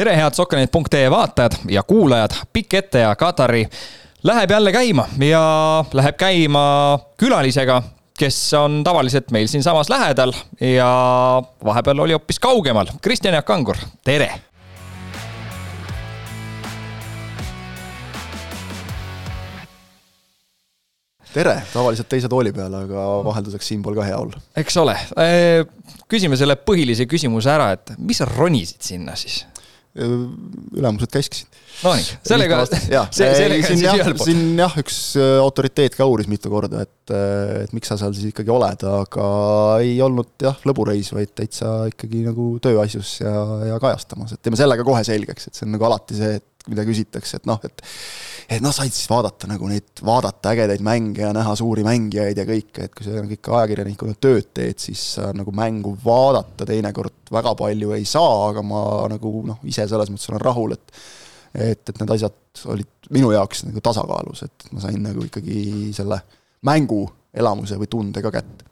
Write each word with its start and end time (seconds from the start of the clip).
tere, 0.00 0.14
head 0.16 0.32
Sokkenet.ee 0.32 1.10
vaatajad 1.10 1.52
ja 1.68 1.82
kuulajad, 1.82 2.32
pikk 2.52 2.74
ette 2.74 3.02
ja 3.02 3.16
Katari 3.16 3.66
läheb 4.22 4.50
jälle 4.50 4.72
käima 4.72 5.04
ja 5.28 5.42
läheb 5.92 6.16
käima 6.16 6.62
külalisega, 7.20 7.82
kes 8.18 8.38
on 8.56 8.80
tavaliselt 8.84 9.28
meil 9.30 9.46
siinsamas 9.46 9.92
lähedal 9.92 10.32
ja 10.60 10.88
vahepeal 11.64 11.98
oli 11.98 12.16
hoopis 12.16 12.40
kaugemal. 12.40 12.88
Kristjan 13.02 13.34
Jaak 13.34 13.44
Kangur, 13.44 13.76
tere 14.04 14.30
tere, 21.34 21.60
tavaliselt 21.74 22.08
teise 22.08 22.28
tooli 22.28 22.56
peal, 22.56 22.72
aga 22.86 23.06
vahelduseks 23.28 23.68
siinpool 23.68 24.00
ka 24.00 24.08
hea 24.08 24.16
olla. 24.16 24.40
eks 24.56 24.80
ole, 24.80 24.96
küsime 26.08 26.40
selle 26.40 26.56
põhilise 26.56 27.04
küsimuse 27.04 27.52
ära, 27.52 27.74
et 27.76 27.98
mis 27.98 28.24
sa 28.24 28.32
ronisid 28.32 28.80
sinna 28.80 29.12
siis? 29.12 29.42
Ülemused 29.98 31.10
käskisid. 31.10 31.58
Nonii, 31.80 32.04
sellega, 32.28 32.60
sellega 33.16 33.66
siin 33.66 33.82
jah, 33.82 34.10
siin 34.20 34.42
jah, 34.60 34.74
üks 34.82 34.98
autoriteet 35.18 35.96
ka 35.98 36.06
uuris 36.06 36.28
mitu 36.30 36.52
korda, 36.52 36.84
et, 36.86 37.14
et 37.64 37.74
miks 37.74 37.90
sa 37.90 37.96
seal 37.98 38.14
siis 38.14 38.30
ikkagi 38.30 38.52
oled, 38.54 38.84
aga 38.86 39.26
ei 39.82 39.96
olnud 40.04 40.30
jah, 40.44 40.60
lõbureis, 40.68 41.10
vaid 41.16 41.32
täitsa 41.34 41.88
ikkagi 41.90 42.22
nagu 42.28 42.52
tööasjus 42.62 43.16
ja, 43.24 43.34
ja 43.72 43.80
kajastamas, 43.82 44.36
et 44.36 44.44
teeme 44.44 44.60
selle 44.60 44.78
ka 44.78 44.86
kohe 44.86 45.02
selgeks, 45.06 45.48
et 45.48 45.58
see 45.58 45.66
on 45.66 45.74
nagu 45.74 45.88
alati 45.88 46.20
see, 46.20 46.38
et 46.38 46.70
mida 46.70 46.84
küsitakse, 46.86 47.40
et 47.40 47.48
noh, 47.48 47.58
et 47.66 47.82
et 48.50 48.62
noh, 48.64 48.72
said 48.74 48.90
siis 48.94 49.06
vaadata 49.10 49.46
nagu 49.50 49.68
neid, 49.70 50.02
vaadata 50.06 50.54
ägedaid 50.54 50.82
mänge 50.82 51.22
ja 51.22 51.30
näha 51.34 51.52
suuri 51.58 51.84
mängijaid 51.86 52.38
ja 52.40 52.46
kõike, 52.48 52.86
et 52.86 52.96
kui 52.96 53.06
sa 53.06 53.14
nagu 53.20 53.36
ikka 53.36 53.54
ajakirjanikuna 53.60 54.16
tööd 54.18 54.50
teed, 54.56 54.80
siis 54.82 55.04
sa 55.16 55.30
nagu 55.36 55.54
mängu 55.54 55.94
vaadata 56.04 56.66
teinekord 56.68 57.30
väga 57.30 57.54
palju 57.58 57.94
ei 57.94 58.06
saa, 58.08 58.48
aga 58.48 58.64
ma 58.66 58.82
nagu 59.12 59.34
noh, 59.46 59.60
ise 59.70 59.86
selles 59.90 60.10
mõttes 60.10 60.32
olen 60.32 60.44
rahul, 60.44 60.76
et 60.78 61.00
et, 61.50 61.82
et 61.82 61.96
need 61.98 62.10
asjad 62.14 62.60
olid 62.70 63.08
minu 63.10 63.32
jaoks 63.34 63.64
nagu 63.66 63.80
tasakaalus, 63.82 64.44
et 64.46 64.66
ma 64.70 64.82
sain 64.84 65.00
nagu 65.02 65.24
ikkagi 65.26 65.90
selle 65.94 66.20
mängu 66.66 67.00
elamuse 67.34 67.78
või 67.78 67.90
tunde 67.90 68.22
ka 68.22 68.30
kätte 68.34 68.66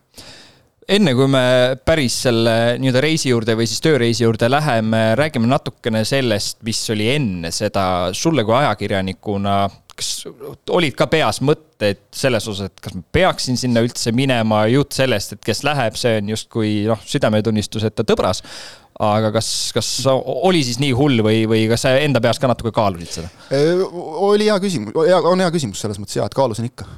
enne 0.89 1.13
kui 1.17 1.29
me 1.31 1.43
päris 1.85 2.17
selle 2.25 2.55
nii-öelda 2.81 3.03
reisi 3.05 3.33
juurde 3.33 3.57
või 3.59 3.69
siis 3.69 3.83
tööreisi 3.85 4.25
juurde 4.25 4.49
läheme, 4.51 5.03
räägime 5.19 5.51
natukene 5.51 6.05
sellest, 6.09 6.63
mis 6.67 6.81
oli 6.95 7.11
enne 7.13 7.53
seda 7.55 7.85
sulle 8.17 8.45
kui 8.49 8.57
ajakirjanikuna. 8.57 9.61
kas 9.99 10.29
olid 10.71 10.95
ka 10.95 11.09
peas 11.11 11.41
mõtted 11.43 12.05
selles 12.15 12.45
osas, 12.49 12.71
et 12.71 12.81
kas 12.81 12.95
ma 12.95 13.03
peaksin 13.13 13.57
sinna 13.59 13.83
üldse 13.83 14.13
minema, 14.15 14.63
jutt 14.71 14.95
sellest, 14.95 15.35
et 15.35 15.43
kes 15.45 15.65
läheb, 15.67 15.97
see 15.99 16.21
on 16.21 16.31
justkui 16.31 16.71
noh, 16.87 17.03
südametunnistuseta 17.05 18.07
tõbras. 18.07 18.45
aga 18.99 19.33
kas, 19.35 19.49
kas 19.75 19.91
oli 20.09 20.63
siis 20.65 20.79
nii 20.83 20.95
hull 20.97 21.21
või, 21.23 21.45
või 21.51 21.67
kas 21.71 21.85
sa 21.85 21.93
enda 21.99 22.23
peas 22.23 22.39
ka 22.39 22.49
natuke 22.51 22.73
kaalusid 22.75 23.13
seda? 23.21 23.29
oli 24.31 24.49
hea 24.49 24.59
küsimus, 24.63 24.97
on 24.97 25.45
hea 25.45 25.51
küsimus 25.55 25.85
selles 25.85 26.01
mõttes 26.01 26.17
ja, 26.17 26.27
et 26.27 26.35
kaalusin 26.35 26.71
ikka 26.71 26.89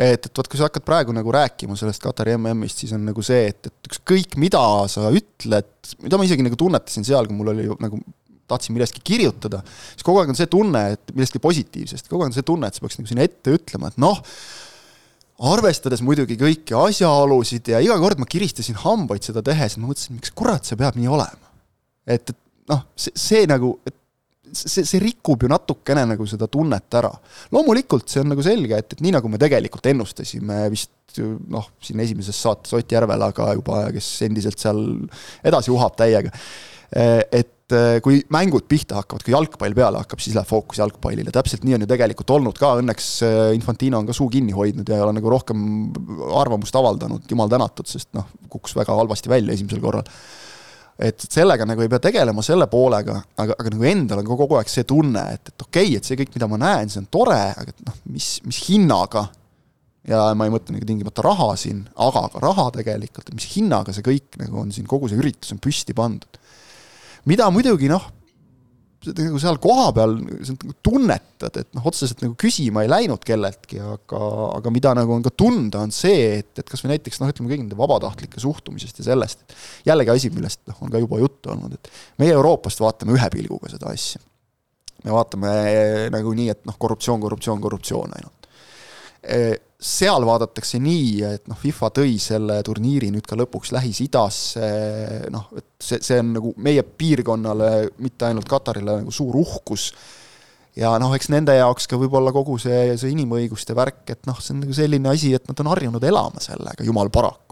et, 0.00 0.26
et 0.26 0.38
vot, 0.38 0.48
kui 0.48 0.60
sa 0.60 0.68
hakkad 0.68 0.84
praegu 0.86 1.14
nagu 1.14 1.34
rääkima 1.34 1.76
sellest 1.78 2.00
Katari 2.02 2.36
MM-ist, 2.38 2.80
siis 2.82 2.94
on 2.96 3.04
nagu 3.08 3.24
see, 3.24 3.50
et, 3.52 3.68
et 3.68 3.90
ükskõik, 3.90 4.38
mida 4.40 4.62
sa 4.88 5.10
ütled, 5.12 5.68
mida 6.04 6.20
ma 6.20 6.26
isegi 6.26 6.46
nagu 6.46 6.58
tunnetasin 6.60 7.06
seal, 7.06 7.28
kui 7.28 7.36
mul 7.36 7.52
oli 7.52 7.68
nagu 7.82 8.00
tahtsin 8.50 8.74
millestki 8.74 9.02
kirjutada, 9.06 9.60
siis 9.92 10.06
kogu 10.06 10.22
aeg 10.22 10.32
on 10.32 10.38
see 10.38 10.48
tunne, 10.50 10.82
et 10.96 11.12
millestki 11.14 11.42
positiivsest, 11.42 12.08
kogu 12.10 12.24
aeg 12.24 12.32
on 12.32 12.38
see 12.38 12.46
tunne, 12.46 12.66
et 12.66 12.76
sa 12.76 12.82
peaks 12.82 12.98
nagu 12.98 13.10
sinna 13.10 13.26
ette 13.28 13.54
ütlema, 13.54 13.92
et 13.92 14.00
noh, 14.02 14.18
arvestades 15.50 16.02
muidugi 16.04 16.36
kõiki 16.40 16.74
asjaolusid 16.76 17.70
ja 17.72 17.80
iga 17.84 17.96
kord 18.02 18.20
ma 18.20 18.28
kiristasin 18.28 18.78
hambaid 18.82 19.24
seda 19.24 19.44
tehes, 19.46 19.78
ma 19.78 19.88
mõtlesin, 19.88 20.18
miks 20.18 20.34
kurat 20.36 20.66
see 20.66 20.80
peab 20.80 20.98
nii 20.98 21.08
olema. 21.08 21.52
et, 22.10 22.32
et 22.32 22.36
noh, 22.72 22.82
see, 22.98 23.14
see 23.18 23.46
nagu, 23.48 23.76
et 23.86 23.96
see, 24.56 24.84
see 24.84 25.02
rikub 25.02 25.44
ju 25.44 25.50
natukene 25.50 26.06
nagu 26.12 26.26
seda 26.28 26.48
tunnet 26.50 26.98
ära. 27.00 27.12
loomulikult 27.54 28.08
see 28.10 28.22
on 28.22 28.32
nagu 28.34 28.44
selge, 28.44 28.80
et, 28.80 28.96
et 28.96 29.04
nii 29.04 29.14
nagu 29.18 29.30
me 29.30 29.40
tegelikult 29.40 29.86
ennustasime 29.92 30.64
vist 30.72 31.20
noh, 31.50 31.70
siin 31.82 32.02
esimeses 32.02 32.36
saates 32.38 32.74
Ott 32.76 32.92
Järvelaga 32.92 33.52
juba, 33.58 33.86
kes 33.94 34.10
endiselt 34.26 34.60
seal 34.62 34.84
edasi 35.46 35.72
uhab 35.74 35.96
täiega, 35.98 36.30
et 36.90 37.56
kui 38.02 38.18
mängud 38.34 38.66
pihta 38.70 38.96
hakkavad, 38.98 39.22
kui 39.22 39.34
jalgpall 39.34 39.74
peale 39.76 40.00
hakkab, 40.02 40.22
siis 40.22 40.34
läheb 40.34 40.48
fookus 40.48 40.80
jalgpallile, 40.80 41.30
täpselt 41.34 41.62
nii 41.66 41.76
on 41.76 41.84
ju 41.84 41.90
tegelikult 41.90 42.32
olnud 42.34 42.58
ka, 42.58 42.72
õnneks 42.80 43.08
Infantino 43.54 44.00
on 44.00 44.08
ka 44.08 44.16
suu 44.16 44.26
kinni 44.32 44.54
hoidnud 44.56 44.90
ja 44.90 44.98
ei 44.98 45.04
ole 45.04 45.14
nagu 45.18 45.30
rohkem 45.30 45.60
arvamust 46.40 46.78
avaldanud, 46.80 47.26
jumal 47.30 47.50
tänatud, 47.52 47.86
sest 47.90 48.10
noh, 48.18 48.26
kukkus 48.50 48.74
väga 48.78 48.96
halvasti 48.98 49.30
välja 49.30 49.54
esimesel 49.54 49.82
korral 49.82 50.06
et 51.00 51.26
sellega 51.32 51.64
nagu 51.68 51.80
ei 51.80 51.90
pea 51.90 52.02
tegelema 52.02 52.42
selle 52.44 52.66
poolega, 52.70 53.16
aga, 53.40 53.56
aga 53.56 53.72
nagu 53.72 53.86
endal 53.88 54.20
on 54.20 54.28
ka 54.28 54.38
kogu 54.42 54.58
aeg 54.58 54.70
see 54.70 54.86
tunne, 54.88 55.22
et, 55.34 55.52
et 55.52 55.64
okei 55.64 55.88
okay,, 55.88 55.98
et 55.98 56.08
see 56.08 56.18
kõik, 56.20 56.34
mida 56.36 56.48
ma 56.50 56.60
näen, 56.60 56.92
see 56.92 57.00
on 57.00 57.08
tore, 57.12 57.38
aga 57.56 57.72
et 57.72 57.84
noh, 57.86 57.96
mis, 58.12 58.28
mis 58.44 58.60
hinnaga, 58.68 59.24
ja 60.10 60.22
ma 60.36 60.46
ei 60.46 60.52
mõtle 60.52 60.76
nagu 60.76 60.88
tingimata 60.88 61.24
raha 61.24 61.50
siin, 61.60 61.82
aga 62.00 62.26
ka 62.34 62.42
raha 62.44 62.68
tegelikult, 62.76 63.32
mis 63.36 63.48
hinnaga 63.54 63.94
see 63.96 64.04
kõik 64.06 64.40
nagu 64.42 64.60
on 64.62 64.72
siin, 64.74 64.88
kogu 64.90 65.08
see 65.10 65.20
üritus 65.20 65.52
on 65.56 65.62
püsti 65.62 65.96
pandud. 65.96 66.40
mida 67.28 67.48
muidugi 67.52 67.88
noh, 67.90 68.06
nagu 69.08 69.40
seal 69.40 69.56
kohapeal 69.62 70.16
nagu 70.20 70.74
tunnetad, 70.84 71.56
et 71.56 71.70
noh, 71.76 71.84
otseselt 71.88 72.20
nagu 72.24 72.34
küsima 72.40 72.84
ei 72.84 72.90
läinud 72.90 73.22
kelleltki, 73.24 73.80
aga, 73.80 74.20
aga 74.58 74.72
mida 74.74 74.92
nagu 74.98 75.14
on 75.14 75.24
ka 75.24 75.32
tunda, 75.32 75.84
on 75.86 75.94
see, 75.94 76.40
et, 76.40 76.52
et 76.60 76.68
kas 76.68 76.84
või 76.84 76.94
näiteks 76.94 77.22
noh, 77.22 77.30
ütleme 77.32 77.48
kõigi 77.48 77.64
nende 77.64 77.78
vabatahtlike 77.80 78.42
suhtumisest 78.42 79.00
ja 79.00 79.08
sellest, 79.10 79.46
et 79.46 79.88
jällegi 79.88 80.14
asi, 80.14 80.32
millest 80.34 80.62
noh, 80.68 80.82
on 80.84 80.92
ka 80.92 81.00
juba 81.00 81.20
juttu 81.22 81.54
olnud, 81.54 81.78
et 81.78 81.90
meie 82.20 82.36
Euroopast 82.36 82.84
vaatame 82.84 83.16
ühe 83.16 83.30
pilguga 83.32 83.72
seda 83.72 83.94
asja. 83.94 84.20
me 85.04 85.16
vaatame 85.16 85.54
nagu 86.12 86.36
nii, 86.36 86.50
et 86.52 86.62
noh, 86.68 86.76
korruptsioon, 86.78 87.24
korruptsioon, 87.24 87.64
korruptsioon 87.64 88.16
ainult 88.18 88.48
seal 89.80 90.24
vaadatakse 90.28 90.78
nii, 90.82 91.12
et 91.24 91.46
noh, 91.48 91.56
FIFA 91.56 91.88
tõi 91.96 92.18
selle 92.20 92.58
turniiri 92.66 93.08
nüüd 93.14 93.24
ka 93.28 93.38
lõpuks 93.40 93.72
Lähis-Idasse, 93.72 94.66
noh, 95.32 95.46
et 95.56 95.66
see, 95.80 96.02
see 96.04 96.18
on 96.20 96.34
nagu 96.36 96.52
meie 96.60 96.84
piirkonnale, 96.84 97.70
mitte 98.04 98.28
ainult 98.28 98.48
Katarile 98.50 98.98
nagu 99.00 99.14
suur 99.14 99.38
uhkus, 99.40 99.88
ja 100.76 100.92
noh, 101.00 101.14
eks 101.16 101.30
nende 101.32 101.56
jaoks 101.56 101.88
ka 101.88 101.98
võib-olla 102.00 102.32
kogu 102.36 102.58
see, 102.60 102.92
see 103.00 103.14
inimõiguste 103.14 103.76
värk, 103.76 104.04
et 104.12 104.28
noh, 104.28 104.36
see 104.36 104.52
on 104.54 104.62
nagu 104.66 104.76
selline 104.76 105.14
asi, 105.14 105.32
et 105.36 105.48
nad 105.48 105.64
on 105.64 105.72
harjunud 105.72 106.04
elama 106.12 106.44
sellega, 106.44 106.84
jumal 106.84 107.08
paraku. 107.12 107.49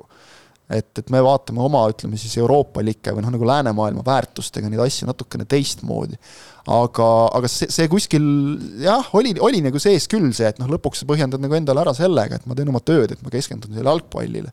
Et, 0.69 0.91
et 1.01 1.11
me 1.15 1.23
vaatame 1.25 1.63
oma, 1.65 1.87
ütleme 1.93 2.21
siis 2.21 2.37
euroopalike 2.41 3.15
või 3.17 3.25
noh, 3.25 3.35
nagu 3.35 3.49
läänemaailma 3.49 4.05
väärtustega 4.07 4.71
neid 4.71 4.85
asju 4.85 5.09
natukene 5.09 5.49
teistmoodi 5.49 6.19
aga, 6.69 7.07
aga 7.37 7.49
see, 7.51 7.69
see 7.73 7.89
kuskil 7.91 8.25
jah, 8.83 9.07
oli, 9.17 9.33
oli 9.45 9.61
nagu 9.65 9.81
sees 9.81 10.09
küll 10.11 10.29
see, 10.37 10.49
et 10.51 10.59
noh, 10.61 10.69
lõpuks 10.71 11.03
sa 11.03 11.09
põhjendad 11.09 11.41
nagu 11.43 11.57
endale 11.57 11.81
ära 11.83 11.95
sellega, 11.97 12.39
et 12.39 12.49
ma 12.49 12.57
teen 12.59 12.69
oma 12.69 12.83
tööd, 12.85 13.15
et 13.15 13.23
ma 13.25 13.33
keskendun 13.33 13.73
sellele 13.73 13.95
jalgpallile. 13.95 14.53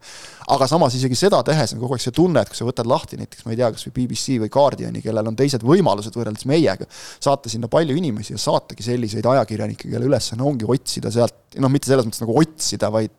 aga 0.56 0.68
samas 0.70 0.96
isegi 0.96 1.18
seda 1.20 1.42
tehes 1.46 1.76
on 1.76 1.82
kogu 1.84 1.98
aeg 1.98 2.06
see 2.06 2.16
tunne, 2.16 2.42
et 2.42 2.52
kui 2.52 2.60
sa 2.60 2.68
võtad 2.68 2.88
lahti 2.90 3.20
näiteks, 3.20 3.44
ma 3.46 3.54
ei 3.54 3.60
tea, 3.60 3.72
kas 3.76 3.88
või 3.90 3.96
BBC 4.00 4.40
või 4.46 4.52
Guardiani, 4.54 5.04
kellel 5.04 5.32
on 5.32 5.40
teised 5.40 5.66
võimalused 5.66 6.16
võrreldes 6.16 6.48
meiega, 6.50 6.88
saata 7.24 7.52
sinna 7.52 7.70
palju 7.72 7.98
inimesi 8.00 8.36
ja 8.36 8.42
saatagi 8.42 8.86
selliseid 8.86 9.28
ajakirjanikke, 9.36 9.90
kelle 9.92 10.08
ülesanne 10.08 10.46
ongi 10.48 10.70
otsida 10.70 11.12
sealt, 11.14 11.58
noh, 11.60 11.72
mitte 11.74 11.92
selles 11.92 12.08
mõttes 12.08 12.24
nagu 12.24 12.38
otsida, 12.40 12.92
vaid 12.94 13.16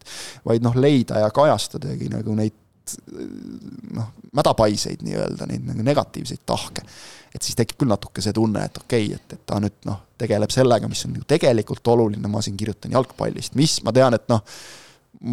vaid 0.47 0.65
noh, 0.65 0.77
leida 0.79 1.21
ja 1.25 1.33
kajastadagi 1.35 2.09
nagu 2.13 2.37
neid 2.39 2.63
noh, 3.97 4.11
mädapaiseid 4.37 5.03
nii-öelda, 5.07 5.49
neid 5.51 5.67
nagu 5.67 5.85
negatiivseid 5.87 6.45
tahke. 6.47 6.85
Et 7.35 7.43
siis 7.45 7.59
tekib 7.59 7.83
küll 7.83 7.93
natuke 7.93 8.23
see 8.25 8.35
tunne, 8.37 8.63
et 8.65 8.79
okei 8.81 9.11
okay,, 9.11 9.19
et, 9.19 9.37
et 9.37 9.45
ta 9.49 9.61
nüüd 9.61 9.77
noh, 9.89 10.01
tegeleb 10.21 10.53
sellega, 10.53 10.89
mis 10.89 11.05
on 11.09 11.17
nagu 11.17 11.29
tegelikult 11.29 11.93
oluline, 11.93 12.31
ma 12.33 12.43
siin 12.45 12.57
kirjutan 12.57 12.97
jalgpallist, 12.97 13.57
mis? 13.59 13.79
Ma 13.85 13.93
tean, 13.97 14.17
et 14.17 14.25
noh, 14.33 14.43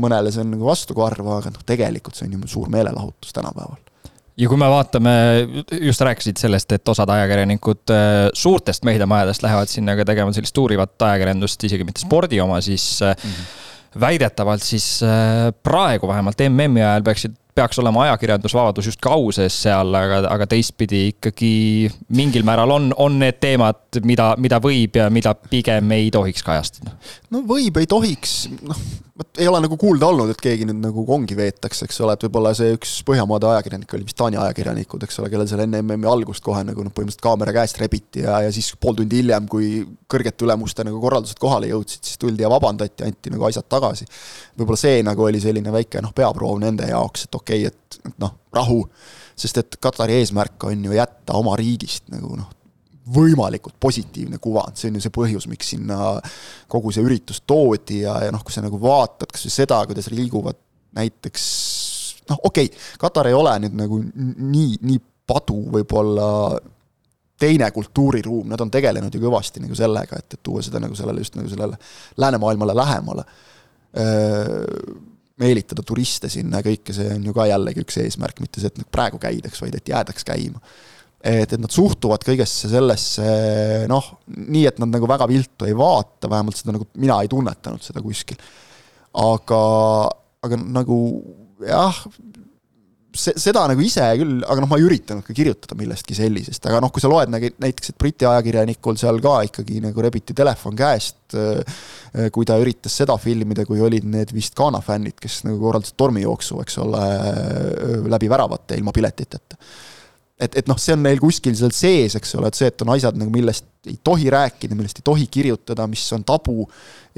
mõnele 0.03 0.33
see 0.33 0.43
on 0.43 0.53
nagu 0.55 0.67
vastukarv, 0.67 1.31
aga 1.37 1.53
noh, 1.53 1.65
tegelikult 1.67 2.19
see 2.19 2.27
on 2.27 2.37
ju 2.37 2.53
suur 2.57 2.71
meelelahutus 2.73 3.35
tänapäeval. 3.35 3.79
Ja 4.39 4.49
kui 4.49 4.57
me 4.57 4.65
vaatame, 4.65 5.11
just 5.77 6.01
rääkisid 6.01 6.39
sellest, 6.41 6.71
et 6.73 6.89
osad 6.89 7.11
ajakirjanikud 7.13 7.91
äh, 7.93 8.13
suurtest 8.33 8.81
meediamajadest 8.87 9.45
lähevad 9.45 9.69
sinna 9.69 9.93
ka 9.99 10.07
tegema 10.09 10.33
sellist 10.33 10.57
uurivat 10.57 11.05
ajakirjandust, 11.05 11.67
isegi 11.69 11.85
mitte 11.85 12.01
spordi 12.01 12.41
oma, 12.41 12.57
siis 12.65 12.97
mm 13.03 13.29
-hmm 13.29 13.61
väidetavalt 13.99 14.63
siis 14.63 15.03
äh, 15.03 15.51
praegu 15.63 16.07
vähemalt 16.07 16.41
MM-i 16.49 16.81
ajal 16.81 17.03
peaksid 17.05 17.35
peaks 17.55 17.79
olema 17.79 18.07
ajakirjandusvabadus 18.07 18.89
justkui 18.91 19.11
au 19.11 19.31
sees 19.35 19.55
seal, 19.65 19.93
aga, 19.97 20.23
aga 20.29 20.47
teistpidi 20.49 21.05
ikkagi 21.11 21.53
mingil 22.17 22.45
määral 22.47 22.71
on, 22.75 22.91
on 22.97 23.19
need 23.21 23.39
teemad, 23.43 24.01
mida, 24.05 24.33
mida 24.41 24.59
võib 24.63 24.97
ja 24.99 25.09
mida 25.13 25.35
pigem 25.49 25.91
ei 25.95 26.09
tohiks 26.13 26.45
kajastada? 26.45 26.95
no 27.33 27.43
võib, 27.47 27.77
ei 27.81 27.89
tohiks, 27.89 28.37
noh, 28.65 28.79
vot 29.17 29.37
ei 29.37 29.47
ole 29.47 29.59
nagu 29.61 29.77
kuulda 29.77 30.07
olnud, 30.09 30.31
et 30.33 30.41
keegi 30.41 30.65
nüüd 30.65 30.79
nagu 30.81 31.03
kongi 31.05 31.35
veetakse, 31.37 31.85
eks 31.85 31.99
ole, 32.01 32.15
et 32.15 32.23
võib-olla 32.25 32.53
see 32.57 32.73
üks 32.73 32.95
Põhjamaade 33.05 33.45
ajakirjanik 33.51 33.93
oli 33.93 34.07
vist 34.07 34.17
Taani 34.17 34.39
ajakirjanikud, 34.41 35.05
eks 35.05 35.19
ole, 35.21 35.29
kellel 35.33 35.49
seal 35.49 35.61
enne 35.65 35.83
MM-i 35.83 36.09
algust 36.09 36.43
kohe 36.45 36.63
nagu 36.65 36.85
noh, 36.85 36.93
põhimõtteliselt 36.95 37.25
kaamera 37.25 37.53
käest 37.53 37.77
rebiti 37.81 38.23
ja, 38.25 38.39
ja 38.45 38.53
siis 38.53 38.71
pool 38.81 38.97
tundi 38.97 39.21
hiljem, 39.21 39.45
kui 39.51 39.83
kõrgete 40.09 40.47
ülemuste 40.47 40.85
nagu 40.87 41.01
korraldused 41.03 41.37
kohale 41.41 41.69
jõudsid, 41.69 42.01
siis 42.09 42.21
tuldi 42.21 42.45
ja 42.45 42.49
vabandati, 42.53 43.05
anti 43.05 43.33
nagu 43.33 43.45
asjad 43.49 43.69
tagasi. 43.69 44.09
võib-olla 44.57 44.81
see 44.81 45.05
nagu 45.05 45.27
oli 45.29 45.43
selline 45.43 45.75
väike 45.75 46.01
noh, 46.01 46.15
peaproov 46.17 46.57
nende 46.63 46.89
jaoks, 46.89 47.27
et 47.27 47.39
okei 47.41 47.67
okay,, 47.67 47.77
et 48.09 48.17
noh, 48.23 48.33
rahu, 48.55 48.81
sest 49.37 49.61
et 49.61 49.79
Katari 49.83 50.17
eesmärk 50.23 50.65
on 50.69 50.89
ju 50.89 50.97
jätta 50.97 51.37
oma 51.37 51.57
riigist 51.59 52.09
nagu 52.13 52.33
noh, 52.39 52.49
võimalikult 53.13 53.75
positiivne 53.83 54.39
kuvand, 54.39 54.77
see 54.79 54.91
on 54.91 54.97
ju 54.99 55.03
see 55.03 55.13
põhjus, 55.13 55.47
miks 55.51 55.73
sinna 55.73 56.13
kogu 56.71 56.93
see 56.95 57.03
üritus 57.03 57.41
toodi 57.47 58.03
ja, 58.05 58.15
ja 58.23 58.31
noh, 58.31 58.43
kui 58.45 58.55
sa 58.55 58.63
nagu 58.63 58.79
vaatad 58.79 59.31
kas 59.31 59.43
või 59.47 59.55
seda, 59.57 59.81
kuidas 59.89 60.07
liiguvad 60.13 60.59
näiteks 60.95 61.47
noh, 62.29 62.39
okei 62.43 62.69
okay,, 62.69 62.85
Katar 62.99 63.27
ei 63.27 63.35
ole 63.35 63.55
nüüd 63.65 63.75
nagu 63.77 63.99
nii, 64.03 64.77
nii 64.81 65.01
padu 65.27 65.57
võib-olla 65.73 66.27
teine 67.39 67.71
kultuuriruum, 67.75 68.47
nad 68.51 68.61
on 68.63 68.71
tegelenud 68.71 69.13
ju 69.13 69.21
kõvasti 69.23 69.63
nagu 69.63 69.75
sellega, 69.75 70.19
et, 70.19 70.37
et 70.37 70.43
tuua 70.43 70.61
seda 70.63 70.79
nagu 70.83 70.95
sellele 70.95 71.23
just 71.23 71.35
nagu 71.35 71.49
sellele 71.51 71.79
läänemaailmale 72.17 72.75
lähemale. 72.77 73.25
meelitada 75.43 75.83
turiste 75.85 76.29
sinna 76.29 76.61
ja 76.61 76.65
kõike, 76.65 76.93
see 76.95 77.09
on 77.15 77.25
ju 77.25 77.33
ka 77.33 77.45
jällegi 77.49 77.83
üks 77.83 77.97
eesmärk, 78.01 78.39
mitte 78.41 78.61
see, 78.61 78.69
et 78.71 78.79
nüüd 78.79 78.89
praegu 78.93 79.19
käidaks, 79.21 79.61
vaid 79.61 79.75
et 79.75 79.89
jäädaks 79.89 80.25
käima. 80.25 80.61
Et, 81.23 81.55
et 81.55 81.61
nad 81.61 81.71
suhtuvad 81.71 82.25
kõigesse 82.27 82.67
sellesse 82.71 83.23
noh, 83.91 84.09
nii, 84.35 84.65
et 84.67 84.81
nad 84.83 84.91
nagu 84.91 85.07
väga 85.09 85.27
viltu 85.31 85.69
ei 85.69 85.77
vaata, 85.77 86.27
vähemalt 86.27 86.59
seda 86.59 86.75
nagu 86.75 86.89
mina 86.99 87.21
ei 87.23 87.31
tunnetanud 87.31 87.83
seda 87.83 88.03
kuskil. 88.03 88.39
aga, 89.23 89.63
aga 90.43 90.59
nagu 90.59 90.97
jah, 91.63 92.01
see, 93.15 93.35
seda 93.39 93.63
nagu 93.69 93.83
ise 93.85 94.03
küll, 94.19 94.41
aga 94.43 94.63
noh, 94.63 94.69
ma 94.71 94.79
ei 94.81 94.85
üritanud 94.87 95.23
ka 95.25 95.35
kirjutada 95.37 95.77
millestki 95.79 96.17
sellisest, 96.17 96.65
aga 96.67 96.81
noh, 96.83 96.91
kui 96.93 97.03
sa 97.03 97.11
loed 97.11 97.31
nagu 97.31 97.53
näiteks, 97.61 97.93
et 97.93 97.99
Briti 98.01 98.27
ajakirjanikul 98.27 98.99
seal 98.99 99.21
ka 99.23 99.37
ikkagi 99.47 99.79
nagu 99.85 100.03
rebiti 100.03 100.35
telefon 100.37 100.75
käest, 100.79 101.37
äh, 101.37 102.27
kui 102.35 102.49
ta 102.49 102.59
üritas 102.61 102.99
seda 102.99 103.15
filmida, 103.21 103.67
kui 103.69 103.81
olid 103.85 104.07
need 104.09 104.33
vist 104.35 104.57
Ghana 104.59 104.83
fännid, 104.83 105.15
kes 105.21 105.43
nagu 105.47 105.61
korraldasid 105.61 105.97
tormijooksu, 106.03 106.59
eks 106.65 106.79
ole, 106.83 107.07
äh, 107.07 107.97
läbi 108.11 108.31
väravate 108.33 108.79
ilma 108.81 108.95
piletiteta 108.95 109.61
et, 110.41 110.55
et 110.57 110.69
noh, 110.69 110.77
see 110.81 110.95
on 110.95 111.03
neil 111.05 111.21
kuskil 111.21 111.53
seal 111.57 111.71
sees, 111.75 112.15
eks 112.17 112.33
ole, 112.39 112.49
et 112.49 112.57
see, 112.57 112.69
et 112.71 112.83
on 112.85 112.91
asjad 112.95 113.17
nagu, 113.19 113.29
millest 113.33 113.67
ei 113.89 113.97
tohi 114.03 114.29
rääkida, 114.33 114.75
millest 114.77 115.01
ei 115.01 115.05
tohi 115.05 115.27
kirjutada, 115.31 115.85
mis 115.91 116.03
on 116.15 116.23
tabu 116.25 116.65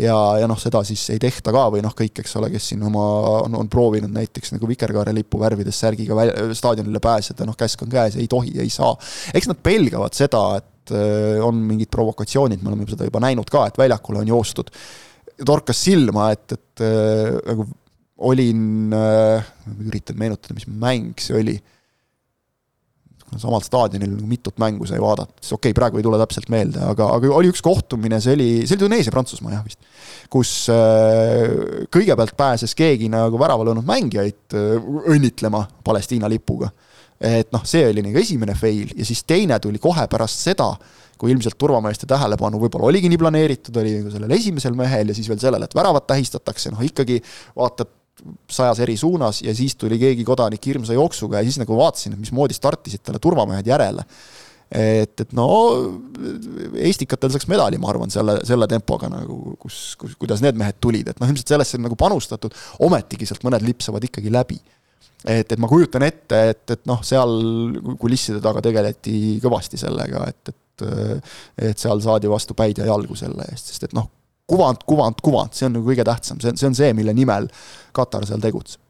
ja, 0.02 0.16
ja 0.42 0.50
noh, 0.50 0.60
seda 0.60 0.82
siis 0.88 1.04
ei 1.14 1.22
tehta 1.22 1.54
ka 1.56 1.68
või 1.74 1.84
noh, 1.86 1.94
kõik, 1.96 2.20
eks 2.24 2.36
ole, 2.40 2.50
kes 2.54 2.72
siin 2.72 2.84
oma, 2.86 3.06
on, 3.46 3.56
on 3.62 3.70
proovinud 3.72 4.12
näiteks 4.14 4.56
nagu 4.56 4.70
vikerkaarelipu 4.70 5.40
värvides 5.42 5.80
särgiga 5.86 6.18
väl, 6.18 6.34
staadionile 6.58 7.02
pääseda, 7.04 7.48
noh, 7.48 7.58
käsk 7.60 7.86
on 7.86 7.94
käes, 7.94 8.18
ei 8.20 8.28
tohi, 8.32 8.56
ei 8.62 8.74
saa. 8.74 8.92
eks 9.38 9.52
nad 9.52 9.62
pelgavad 9.64 10.18
seda, 10.18 10.44
et 10.60 10.96
äh, 10.96 11.40
on 11.46 11.62
mingid 11.70 11.92
provokatsioonid, 11.94 12.64
me 12.64 12.74
oleme 12.74 12.90
seda 12.90 13.08
juba 13.08 13.24
näinud 13.24 13.50
ka, 13.54 13.68
et 13.70 13.80
väljakule 13.80 14.26
on 14.26 14.34
joostud. 14.34 14.74
torkas 15.46 15.80
silma, 15.88 16.32
et, 16.36 16.58
et 16.58 16.84
äh, 16.84 17.32
nagu 17.46 17.70
olin 18.26 18.94
äh,, 18.96 19.48
üritan 19.84 20.16
meenutada, 20.20 20.56
mis 20.56 20.68
mäng 20.72 21.20
see 21.20 21.36
oli 21.36 21.56
samal 23.42 23.64
staadionil 23.66 24.16
mitut 24.28 24.58
mängu 24.62 24.88
sai 24.90 25.00
vaadata, 25.02 25.34
siis 25.42 25.54
okei 25.56 25.72
okay,, 25.72 25.78
praegu 25.78 26.00
ei 26.00 26.06
tule 26.06 26.20
täpselt 26.22 26.50
meelde, 26.54 26.82
aga, 26.86 27.10
aga 27.18 27.32
oli 27.36 27.52
üks 27.54 27.64
kohtumine, 27.66 28.20
see 28.24 28.36
oli, 28.38 28.50
see 28.64 28.76
oli 28.76 28.84
Tuneesia-Prantsusmaa 28.86 29.56
jah 29.56 29.64
vist, 29.66 29.80
kus 30.32 30.52
äh, 30.74 31.88
kõigepealt 31.94 32.36
pääses 32.38 32.76
keegi 32.78 33.10
nagu 33.14 33.40
värava 33.42 33.68
löönud 33.68 33.88
mängijaid 33.88 34.58
äh, 34.58 34.92
õnnitlema 35.16 35.66
Palestiina 35.86 36.30
lipuga. 36.32 36.72
et 37.16 37.52
noh, 37.56 37.64
see 37.64 37.86
oli 37.88 38.04
nagu 38.04 38.20
esimene 38.20 38.54
fail 38.60 38.92
ja 38.92 39.06
siis 39.08 39.24
teine 39.24 39.60
tuli 39.64 39.80
kohe 39.80 40.04
pärast 40.12 40.42
seda, 40.44 40.74
kui 41.18 41.32
ilmselt 41.32 41.56
turvameeste 41.58 42.08
tähelepanu 42.10 42.60
võib-olla 42.60 42.90
oligi 42.90 43.10
nii 43.12 43.20
planeeritud, 43.20 43.78
oli 43.80 44.00
nagu 44.02 44.12
sellel 44.12 44.34
esimesel 44.36 44.76
mehel 44.76 45.12
ja 45.12 45.16
siis 45.16 45.30
veel 45.32 45.40
sellele, 45.40 45.68
et 45.70 45.78
väravat 45.78 46.08
tähistatakse, 46.12 46.74
noh 46.76 46.84
ikkagi 46.84 47.22
vaatad 47.56 47.94
sajas 48.52 48.80
eri 48.84 48.96
suunas 48.98 49.42
ja 49.46 49.54
siis 49.56 49.76
tuli 49.80 50.00
keegi 50.00 50.26
kodanik 50.28 50.66
hirmsa 50.66 50.96
jooksuga 50.96 51.42
ja 51.42 51.48
siis 51.48 51.60
nagu 51.62 51.78
vaatasin, 51.78 52.16
et 52.16 52.24
mismoodi 52.24 52.56
startisid 52.58 53.04
talle 53.06 53.22
turvamehed 53.24 53.68
järele. 53.68 54.06
et, 54.72 55.22
et 55.22 55.34
no 55.38 55.48
Eestikatel 56.82 57.34
saaks 57.34 57.48
medali, 57.52 57.78
ma 57.82 57.92
arvan, 57.92 58.12
selle, 58.12 58.40
selle 58.48 58.68
tempoga 58.68 59.12
nagu, 59.12 59.56
kus, 59.62 59.94
kus, 60.00 60.16
kuidas 60.20 60.42
need 60.42 60.58
mehed 60.58 60.80
tulid, 60.82 61.12
et 61.12 61.22
noh, 61.22 61.30
ilmselt 61.30 61.54
sellesse 61.54 61.78
on 61.78 61.86
nagu 61.86 61.98
panustatud, 62.00 62.56
ometigi 62.88 63.30
sealt 63.30 63.46
mõned 63.46 63.66
lipsavad 63.68 64.08
ikkagi 64.10 64.34
läbi. 64.34 64.58
et, 65.26 65.52
et 65.52 65.60
ma 65.62 65.70
kujutan 65.70 66.04
ette, 66.08 66.42
et, 66.56 66.66
et 66.72 66.86
noh, 66.90 67.04
seal 67.06 67.38
kulisside 68.02 68.42
taga 68.42 68.64
tegeleti 68.66 69.40
kõvasti 69.44 69.82
sellega, 69.82 70.28
et, 70.32 70.54
et 70.54 70.62
et 71.56 71.80
seal 71.80 72.02
saadi 72.04 72.28
vastu 72.28 72.52
päid 72.52 72.82
ja 72.82 72.90
jalgu 72.90 73.16
selle 73.16 73.46
eest, 73.48 73.70
sest 73.72 73.86
et 73.88 73.94
noh, 73.96 74.10
kuvand, 74.48 74.86
kuvand, 74.86 75.22
kuvand, 75.24 75.56
see 75.58 75.68
on 75.70 75.78
nagu 75.80 75.90
kõige 75.90 76.06
tähtsam, 76.08 76.40
see 76.42 76.54
on, 76.54 76.60
see 76.60 76.70
on 76.70 76.78
see, 76.78 76.94
mille 76.98 77.14
nimel 77.18 77.50
Katar 77.96 78.28
seal 78.28 78.44
tegutseb. 78.44 78.82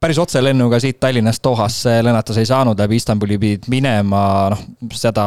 Päris 0.00 0.16
otselennuga 0.16 0.78
siit 0.80 0.96
Tallinnast 0.96 1.42
Dohasse 1.44 1.98
lennata 2.00 2.32
sa 2.32 2.40
ei 2.40 2.48
saanud, 2.48 2.78
läbi 2.80 2.96
Istanbuli 2.96 3.36
pidid 3.36 3.66
minema, 3.68 4.22
noh, 4.48 4.62
seda, 4.96 5.24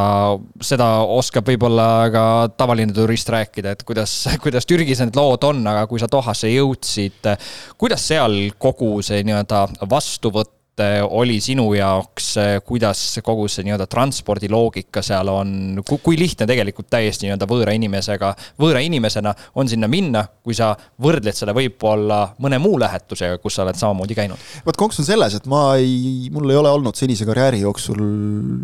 seda 0.66 0.88
oskab 1.13 1.45
võib-olla 1.45 1.86
ka 2.10 2.24
tavaline 2.57 2.95
turist 2.95 3.30
rääkida, 3.30 3.75
et 3.75 3.84
kuidas, 3.86 4.16
kuidas 4.44 4.66
Türgis 4.66 5.04
need 5.04 5.13
lood 5.19 5.45
on, 5.45 5.62
aga 5.69 5.86
kui 5.90 6.01
sa 6.01 6.10
Dohasse 6.10 6.50
jõudsid, 6.50 7.30
kuidas 7.78 8.07
seal 8.10 8.40
kogu 8.57 8.95
see 9.06 9.22
nii-öelda 9.30 9.68
vastuvõtt 9.94 10.57
oli 10.81 11.37
sinu 11.41 11.67
jaoks, 11.73 12.37
äh, 12.41 12.55
kuidas 12.65 13.19
kogu 13.23 13.45
see 13.51 13.65
nii-öelda 13.67 13.85
transpordiloogika 13.91 15.03
seal 15.05 15.29
on, 15.29 15.81
kui 15.85 16.17
lihtne 16.17 16.47
tegelikult 16.49 16.87
täiesti 16.89 17.27
nii-öelda 17.27 17.47
võõra 17.49 17.75
inimesega, 17.77 18.31
võõra 18.59 18.81
inimesena 18.81 19.35
on 19.59 19.69
sinna 19.69 19.87
minna, 19.91 20.23
kui 20.41 20.57
sa 20.57 20.71
võrdled 21.03 21.37
seda 21.37 21.53
võib-olla 21.53 22.23
mõne 22.41 22.57
muu 22.63 22.79
lähetusega, 22.81 23.37
kus 23.43 23.59
sa 23.59 23.67
oled 23.67 23.77
samamoodi 23.77 24.17
käinud? 24.17 24.49
vot 24.65 24.79
konks 24.79 24.97
on 25.03 25.07
selles, 25.07 25.37
et 25.37 25.45
ma 25.51 25.75
ei, 25.77 26.31
mul 26.33 26.49
ei 26.49 26.57
ole 26.57 26.73
olnud 26.73 26.97
senise 26.97 27.27
karjääri 27.29 27.61
jooksul, 27.61 28.01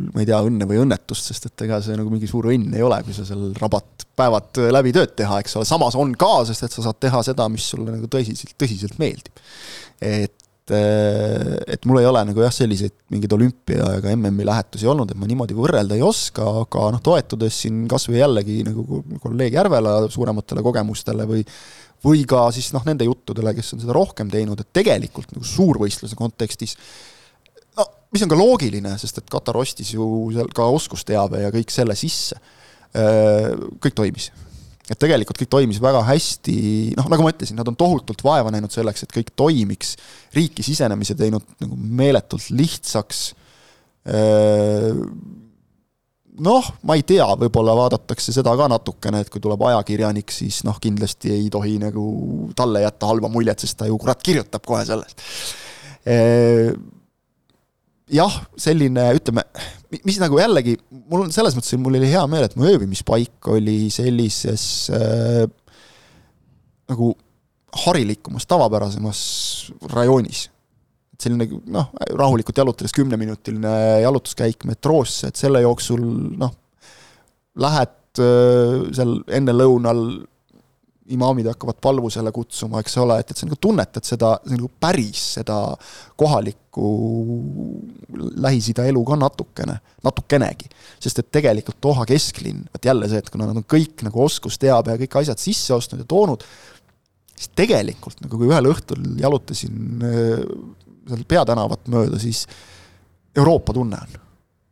ma 0.09 0.23
ei 0.23 0.29
tea, 0.29 0.41
õnne 0.49 0.65
või 0.69 0.81
õnnetust, 0.81 1.29
sest 1.29 1.51
et 1.51 1.67
ega 1.67 1.77
see 1.85 1.99
nagu 1.99 2.09
mingi 2.09 2.29
suur 2.29 2.49
õnn 2.49 2.73
ei 2.73 2.85
ole, 2.85 3.03
kui 3.05 3.13
sa 3.13 3.27
seal 3.27 3.51
rabad 3.61 4.07
päevad 4.17 4.63
läbi 4.73 4.95
tööd 4.97 5.13
teha, 5.19 5.43
eks 5.43 5.59
ole, 5.59 5.69
samas 5.69 5.95
on 5.99 6.17
ka, 6.17 6.39
sest 6.49 6.65
et 6.65 6.73
sa 6.73 6.89
saad 6.89 6.97
teha 7.05 7.21
seda, 7.29 7.45
mis 7.53 7.69
sulle 7.69 7.93
nagu 7.93 8.09
tõsiselt, 8.09 8.57
tõsiselt 8.57 8.97
meeldib. 8.97 9.45
et 10.01 10.38
Eh, 10.69 11.55
et 11.73 11.85
mul 11.89 12.01
ei 12.01 12.07
ole 12.09 12.21
nagu 12.29 12.43
jah, 12.43 12.53
selliseid 12.53 12.93
mingeid 13.13 13.33
olümpia 13.33 13.87
ega 13.97 14.11
MM-i 14.13 14.45
lähetusi 14.45 14.89
olnud, 14.89 15.09
et 15.09 15.19
ma 15.19 15.29
niimoodi 15.29 15.57
võrrelda 15.57 15.97
ei 15.97 16.03
oska, 16.05 16.45
aga 16.63 16.89
noh, 16.93 17.01
toetudes 17.05 17.61
siin 17.63 17.85
kas 17.89 18.05
või 18.09 18.19
jällegi 18.19 18.59
nagu 18.67 19.01
kolleeg 19.23 19.57
Järvela 19.57 20.01
suurematele 20.13 20.65
kogemustele 20.65 21.25
või 21.29 21.45
või 22.05 22.21
ka 22.29 22.45
siis 22.55 22.69
noh, 22.71 22.85
nende 22.87 23.03
juttudele, 23.03 23.51
kes 23.57 23.73
on 23.75 23.81
seda 23.81 23.95
rohkem 23.97 24.29
teinud, 24.31 24.61
et 24.61 24.69
tegelikult 24.77 25.33
nagu 25.33 25.43
suurvõistluse 25.43 26.15
kontekstis 26.15 26.77
no 27.75 27.87
mis 28.13 28.23
on 28.23 28.31
ka 28.31 28.37
loogiline, 28.39 28.93
sest 29.01 29.19
et 29.19 29.31
Katar 29.31 29.57
ostis 29.59 29.91
ju 29.95 30.05
seal 30.35 30.53
ka 30.55 30.69
oskusteabe 30.71 31.43
ja 31.43 31.49
kõik 31.55 31.73
selle 31.73 31.97
sisse, 31.99 32.39
eh, 32.93 33.51
kõik 33.81 33.97
toimis 33.97 34.29
et 34.89 34.99
tegelikult 34.99 35.37
kõik 35.41 35.51
toimis 35.51 35.81
väga 35.83 36.01
hästi, 36.07 36.55
noh, 36.97 37.09
nagu 37.11 37.25
ma 37.25 37.33
ütlesin, 37.33 37.57
nad 37.59 37.67
on 37.69 37.77
tohutult 37.79 38.23
vaeva 38.25 38.51
näinud 38.53 38.73
selleks, 38.73 39.05
et 39.05 39.13
kõik 39.13 39.33
toimiks, 39.37 39.95
riiki 40.35 40.65
sisenemise 40.65 41.17
teinud 41.19 41.45
nagu 41.61 41.77
meeletult 41.77 42.49
lihtsaks, 42.49 43.27
noh, 46.39 46.69
ma 46.87 46.97
ei 46.97 47.03
tea, 47.07 47.27
võib-olla 47.39 47.75
vaadatakse 47.77 48.33
seda 48.35 48.55
ka 48.57 48.69
natukene, 48.71 49.23
et 49.23 49.31
kui 49.31 49.41
tuleb 49.43 49.61
ajakirjanik, 49.69 50.31
siis 50.33 50.61
noh, 50.67 50.79
kindlasti 50.81 51.33
ei 51.35 51.49
tohi 51.53 51.77
nagu 51.81 52.03
talle 52.57 52.83
jätta 52.85 53.09
halba 53.11 53.31
muljet, 53.31 53.59
sest 53.61 53.77
ta 53.81 53.89
ju 53.89 53.97
kurat 54.01 54.23
kirjutab 54.23 54.65
kohe 54.65 54.85
sellest. 54.87 55.25
Jah, 58.09 58.39
selline, 58.57 59.03
ütleme, 59.19 59.43
mis 60.05 60.19
nagu 60.21 60.37
jällegi, 60.39 60.75
mul 61.09 61.25
on 61.25 61.33
selles 61.33 61.55
mõttes, 61.57 61.73
mul 61.81 61.97
oli 61.97 62.11
hea 62.11 62.21
meel, 62.29 62.45
et 62.45 62.55
mu 62.59 62.67
ööbimispaik 62.69 63.49
oli 63.53 63.89
sellises 63.93 64.63
äh, 64.93 65.43
nagu 66.89 67.11
harilikumas, 67.85 68.47
tavapärasemas 68.49 69.19
rajoonis. 69.93 70.47
et 71.13 71.25
selline 71.25 71.61
noh, 71.69 71.89
rahulikult 72.15 72.57
jalutades 72.61 72.93
kümneminutiline 72.95 74.01
jalutuskäik 74.05 74.65
metroosse, 74.69 75.29
et 75.29 75.39
selle 75.39 75.61
jooksul 75.65 76.03
noh, 76.39 76.53
lähed 77.59 78.21
äh, 78.21 78.89
seal 78.95 79.19
enne 79.27 79.55
lõunal 79.57 80.05
imaamid 81.15 81.47
hakkavad 81.49 81.79
palvusele 81.81 82.31
kutsuma, 82.33 82.81
eks 82.83 82.97
ole, 83.01 83.19
et, 83.21 83.31
et 83.31 83.39
sa 83.39 83.47
nagu 83.47 83.57
tunnetad 83.61 84.05
seda, 84.05 84.33
nagu 84.51 84.69
päris 84.81 85.23
seda 85.39 85.57
kohalikku 86.19 86.91
Lähis-Ida 88.43 88.85
elu 88.89 89.03
ka 89.07 89.17
natukene, 89.19 89.79
natukenegi. 90.05 90.69
sest 91.01 91.23
et 91.23 91.31
tegelikult 91.39 91.79
Doha 91.83 92.05
kesklinn, 92.09 92.67
vot 92.73 92.89
jälle 92.91 93.09
see, 93.09 93.21
et 93.23 93.29
kuna 93.33 93.49
nad 93.49 93.59
on 93.59 93.67
kõik 93.67 94.05
nagu 94.05 94.23
oskusteabe 94.23 94.95
ja 94.95 95.01
kõik 95.01 95.19
asjad 95.23 95.41
sisse 95.41 95.73
ostnud 95.75 96.03
ja 96.03 96.09
toonud, 96.09 96.45
siis 97.35 97.51
tegelikult 97.57 98.21
nagu 98.23 98.39
kui 98.39 98.51
ühel 98.51 98.69
õhtul 98.71 99.05
jalutasin 99.19 100.05
äh, 100.05 100.47
seal 101.09 101.27
peatänavat 101.27 101.87
mööda, 101.91 102.19
siis 102.21 102.45
Euroopa 103.37 103.73
tunne 103.73 103.97
on 103.97 104.28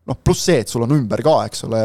noh, 0.08 0.18
pluss 0.24 0.46
see, 0.48 0.62
et 0.64 0.72
sul 0.72 0.86
on 0.86 0.96
ümber 0.96 1.22
ka, 1.26 1.36
eks 1.50 1.66
ole, 1.68 1.82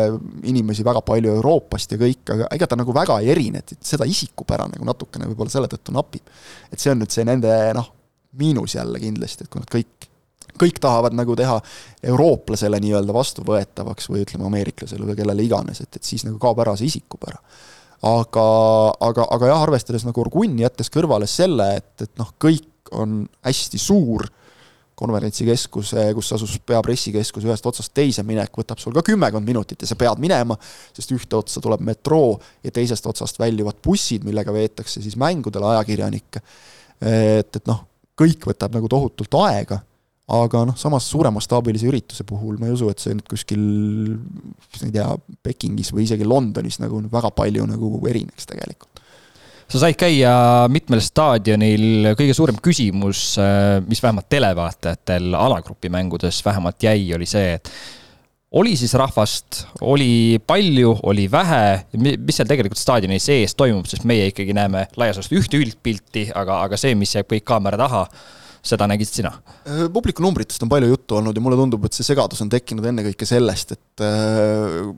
inimesi 0.50 0.84
väga 0.86 1.02
palju 1.06 1.34
Euroopast 1.38 1.94
ja 1.94 1.98
kõik, 2.00 2.22
aga 2.34 2.48
ega 2.54 2.68
ta 2.70 2.78
nagu 2.78 2.94
väga 2.94 3.18
ei 3.22 3.32
erine, 3.34 3.62
et 3.62 3.74
seda 3.86 4.06
isikupära 4.08 4.68
nagu 4.70 4.86
natukene 4.86 5.28
võib-olla 5.30 5.52
selle 5.52 5.70
tõttu 5.70 5.94
napib. 5.96 6.30
et 6.70 6.80
see 6.80 6.92
on 6.94 7.02
nüüd 7.02 7.14
see 7.14 7.26
nende 7.28 7.52
noh, 7.76 7.90
miinus 8.38 8.76
jälle 8.78 9.00
kindlasti, 9.02 9.44
et 9.44 9.52
kui 9.52 9.62
nad 9.62 9.70
kõik, 9.72 10.08
kõik 10.60 10.80
tahavad 10.82 11.16
nagu 11.16 11.36
teha 11.36 11.58
eurooplasele 12.12 12.80
nii-öelda 12.82 13.14
vastuvõetavaks 13.16 14.10
või 14.12 14.24
ütleme, 14.26 14.46
ameeriklasele 14.48 15.08
või 15.08 15.18
kellele 15.18 15.46
iganes, 15.46 15.82
et, 15.84 15.98
et 15.98 16.06
siis 16.06 16.26
nagu 16.28 16.38
kaob 16.42 16.62
ära 16.62 16.76
see 16.78 16.90
isikupära. 16.92 17.40
aga, 18.02 18.46
aga, 19.08 19.26
aga 19.30 19.50
jah, 19.50 19.64
arvestades 19.66 20.06
nagu 20.06 20.22
Orgunni, 20.22 20.62
jättes 20.64 20.90
kõrvale 20.90 21.26
selle, 21.30 21.68
et, 21.82 21.94
et 22.06 22.14
noh, 22.18 22.32
kõik 22.38 22.94
on 22.98 23.22
hästi 23.46 23.78
suur 23.80 24.26
konverentsikeskuse, 25.02 26.06
kus 26.16 26.32
asus 26.36 26.56
peapressikeskus 26.66 27.46
ühest 27.48 27.66
otsast 27.68 27.92
teise 27.96 28.24
minek, 28.26 28.52
võtab 28.58 28.80
sul 28.82 28.94
ka 28.96 29.04
kümmekond 29.06 29.46
minutit 29.46 29.82
ja 29.82 29.90
sa 29.90 29.98
pead 29.98 30.22
minema, 30.22 30.56
sest 30.96 31.14
ühte 31.14 31.38
otsa 31.38 31.62
tuleb 31.64 31.82
metroo 31.86 32.36
ja 32.64 32.74
teisest 32.74 33.06
otsast 33.10 33.40
väljuvad 33.42 33.80
bussid, 33.84 34.26
millega 34.26 34.54
veetakse 34.54 35.02
siis 35.04 35.18
mängudele 35.20 35.72
ajakirjanikke. 35.74 36.44
et, 37.02 37.56
et 37.56 37.64
noh, 37.70 37.86
kõik 38.18 38.46
võtab 38.52 38.76
nagu 38.76 38.90
tohutult 38.90 39.40
aega, 39.42 39.80
aga 40.32 40.62
noh, 40.68 40.78
samas 40.78 41.08
suuremastaabilise 41.10 41.88
ürituse 41.90 42.24
puhul 42.28 42.60
ma 42.60 42.68
ei 42.68 42.76
usu, 42.76 42.88
et 42.92 43.02
see 43.02 43.16
nüüd 43.16 43.26
kuskil, 43.28 43.66
ma 44.78 44.86
ei 44.86 44.94
tea, 44.94 45.08
Pekingis 45.42 45.92
või 45.92 46.06
isegi 46.06 46.28
Londonis 46.28 46.78
nagu 46.82 47.02
väga 47.12 47.32
palju 47.34 47.66
nagu 47.68 47.94
erineks 48.08 48.48
tegelikult 48.48 48.91
sa 49.72 49.80
said 49.80 49.96
käia 49.96 50.32
mitmel 50.72 51.00
staadionil, 51.00 52.12
kõige 52.18 52.34
suurem 52.36 52.58
küsimus, 52.60 53.32
äh, 53.40 53.78
mis 53.86 54.02
vähemalt 54.04 54.28
televaatajatel 54.32 55.32
alagrupi 55.38 55.88
mängudes 55.92 56.42
vähemalt 56.44 56.84
jäi, 56.84 57.06
oli 57.16 57.28
see, 57.28 57.56
et 57.56 57.70
oli 58.60 58.74
siis 58.76 58.92
rahvast, 59.00 59.62
oli 59.88 60.36
palju, 60.46 60.92
oli 61.08 61.24
vähe, 61.32 61.62
mis 61.96 62.36
seal 62.36 62.50
tegelikult 62.50 62.80
staadioni 62.80 63.16
sees 63.22 63.56
toimub, 63.56 63.88
sest 63.88 64.04
meie 64.08 64.28
ikkagi 64.28 64.52
näeme 64.56 64.84
laias 65.00 65.16
laastus 65.16 65.40
ühte 65.40 65.56
üldpilti, 65.62 66.28
aga, 66.36 66.60
aga 66.66 66.76
see, 66.80 66.92
mis 66.98 67.16
jääb 67.16 67.30
kõik 67.32 67.46
kaamera 67.48 67.80
taha, 67.80 68.04
seda 68.62 68.84
nägid 68.92 69.08
sina? 69.08 69.32
Äh, 69.64 69.86
publiku 69.94 70.24
numbritest 70.24 70.62
on 70.66 70.72
palju 70.72 70.92
juttu 70.92 71.16
olnud 71.22 71.38
ja 71.38 71.44
mulle 71.44 71.56
tundub, 71.58 71.88
et 71.88 71.96
see 71.96 72.04
segadus 72.12 72.44
on 72.44 72.52
tekkinud 72.52 72.92
ennekõike 72.92 73.28
sellest, 73.28 73.72
et 73.78 74.04
äh, 74.04 74.92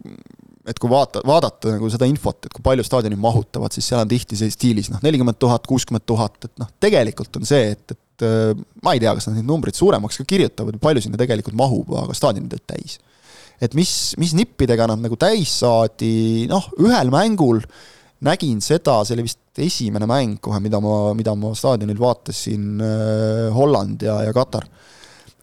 et 0.68 0.80
kui 0.80 0.88
vaata, 0.88 1.20
vaadata 1.28 1.74
nagu 1.74 1.88
seda 1.92 2.06
infot, 2.08 2.46
et 2.46 2.54
kui 2.54 2.64
palju 2.64 2.84
staadionid 2.86 3.20
mahutavad, 3.20 3.74
siis 3.74 3.90
seal 3.90 4.00
on 4.00 4.10
tihti 4.10 4.38
see 4.40 4.52
stiilis 4.52 4.88
noh, 4.92 5.02
nelikümmend 5.04 5.38
tuhat, 5.40 5.66
kuuskümmend 5.68 6.06
tuhat, 6.08 6.38
et 6.48 6.54
noh, 6.62 6.70
tegelikult 6.80 7.36
on 7.40 7.48
see, 7.48 7.74
et, 7.74 7.94
et 7.94 8.24
äh, 8.24 8.52
ma 8.84 8.94
ei 8.96 9.02
tea, 9.02 9.12
kas 9.16 9.28
nad 9.28 9.38
neid 9.38 9.48
numbreid 9.48 9.76
suuremaks 9.76 10.22
ka 10.22 10.28
kirjutavad, 10.34 10.78
palju 10.82 11.04
sinna 11.04 11.20
tegelikult 11.20 11.58
mahub, 11.58 11.92
aga 12.04 12.16
staadionid 12.16 12.56
olid 12.56 12.68
täis. 12.70 12.96
et 13.62 13.76
mis, 13.76 13.92
mis 14.20 14.32
nippidega 14.36 14.88
nad 14.90 15.04
nagu 15.04 15.18
täis 15.20 15.52
saadi, 15.60 16.46
noh, 16.50 16.70
ühel 16.80 17.12
mängul 17.12 17.60
nägin 18.24 18.64
seda, 18.64 19.02
see 19.04 19.18
oli 19.18 19.28
vist 19.28 19.60
esimene 19.60 20.08
mäng 20.08 20.40
kohe, 20.42 20.58
mida 20.64 20.80
ma, 20.82 21.12
mida 21.16 21.36
ma 21.36 21.52
staadionil 21.54 22.00
vaatasin 22.00 22.80
äh,, 22.80 23.52
Holland 23.54 24.02
ja, 24.02 24.22
ja 24.24 24.32
Katar 24.34 24.64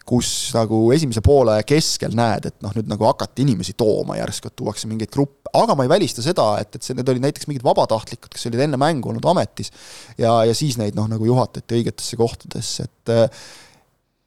kus 0.08 0.52
nagu 0.56 0.80
esimese 0.96 1.22
poole 1.24 1.60
keskel 1.68 2.16
näed, 2.18 2.48
et 2.50 2.58
noh, 2.66 2.74
nüüd 2.76 2.90
nagu 2.90 3.06
hakati 3.10 3.46
inimesi 3.46 3.76
tooma 3.80 4.18
järsku, 4.18 4.50
et 4.50 4.58
tuuakse 4.60 4.90
mingeid 4.90 5.12
gruppe, 5.14 5.52
aga 5.58 5.76
ma 5.78 5.86
ei 5.86 5.92
välista 5.92 6.24
seda, 6.26 6.54
et, 6.62 6.76
et 6.76 6.86
see, 6.86 6.96
need 6.98 7.10
olid 7.12 7.26
näiteks 7.26 7.50
mingid 7.50 7.66
vabatahtlikud, 7.66 8.32
kes 8.34 8.48
olid 8.50 8.64
enne 8.66 8.80
mängu 8.82 9.12
olnud 9.12 9.28
ametis 9.32 9.72
ja, 10.20 10.42
ja 10.48 10.56
siis 10.58 10.80
neid 10.82 10.98
noh, 10.98 11.10
nagu 11.12 11.28
juhatati 11.28 11.78
õigetesse 11.78 12.20
kohtadesse, 12.20 12.88
et 12.88 13.14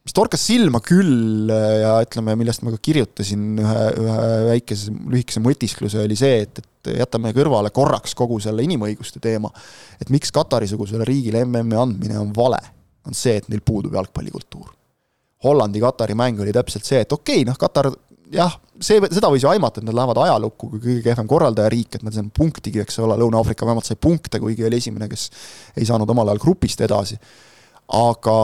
mis 0.05 0.15
torkas 0.17 0.45
silma 0.47 0.83
küll 0.85 1.49
ja 1.49 1.97
ütleme, 2.05 2.37
millest 2.39 2.63
ma 2.65 2.75
ka 2.75 2.81
kirjutasin 2.85 3.59
ühe, 3.65 3.83
ühe 4.05 4.29
väikese 4.51 4.93
lühikese 4.93 5.43
mõtiskluse, 5.45 6.05
oli 6.05 6.19
see, 6.21 6.45
et, 6.45 6.61
et 6.61 6.93
jätame 7.01 7.33
kõrvale 7.37 7.73
korraks 7.75 8.15
kogu 8.19 8.39
selle 8.45 8.63
inimõiguste 8.67 9.23
teema, 9.25 9.51
et 9.99 10.13
miks 10.13 10.33
Katari-sugusele 10.35 11.09
riigile 11.09 11.43
MM-i 11.49 11.81
andmine 11.81 12.21
on 12.21 12.33
vale, 12.37 12.63
on 13.09 13.17
see, 13.17 13.41
et 13.41 13.51
neil 13.51 13.65
puudub 13.65 13.97
jalgpallikultuur 13.97 14.73
Hollandi-Katari 15.45 16.17
mäng 16.19 16.41
oli 16.41 16.53
täpselt 16.57 16.89
see, 16.89 17.05
et 17.05 17.13
okei 17.13 17.43
okay,, 17.43 17.49
noh, 17.49 17.59
Katar 17.61 17.93
jah, 18.35 18.55
see, 18.83 19.01
seda 19.13 19.31
võis 19.33 19.45
ju 19.45 19.51
aimata, 19.51 19.81
et 19.81 19.89
nad 19.89 19.97
lähevad 19.97 20.21
ajalukku 20.25 20.71
kui 20.73 20.83
kõige 20.83 21.03
kehvem 21.07 21.29
korraldajariik, 21.31 21.99
et 21.99 22.07
nad 22.07 22.15
said 22.17 22.31
punktigi, 22.37 22.83
eks 22.85 23.01
ole, 23.05 23.19
Lõuna-Aafrika 23.21 23.67
vähemalt 23.69 23.89
sai 23.89 23.99
punkte, 24.01 24.41
kuigi 24.43 24.67
oli 24.67 24.81
esimene, 24.81 25.09
kes 25.11 25.29
ei 25.79 25.89
saanud 25.89 26.11
omal 26.11 26.33
ajal 26.33 26.43
grupist 26.47 26.85
edasi. 26.85 27.19
aga 27.95 28.35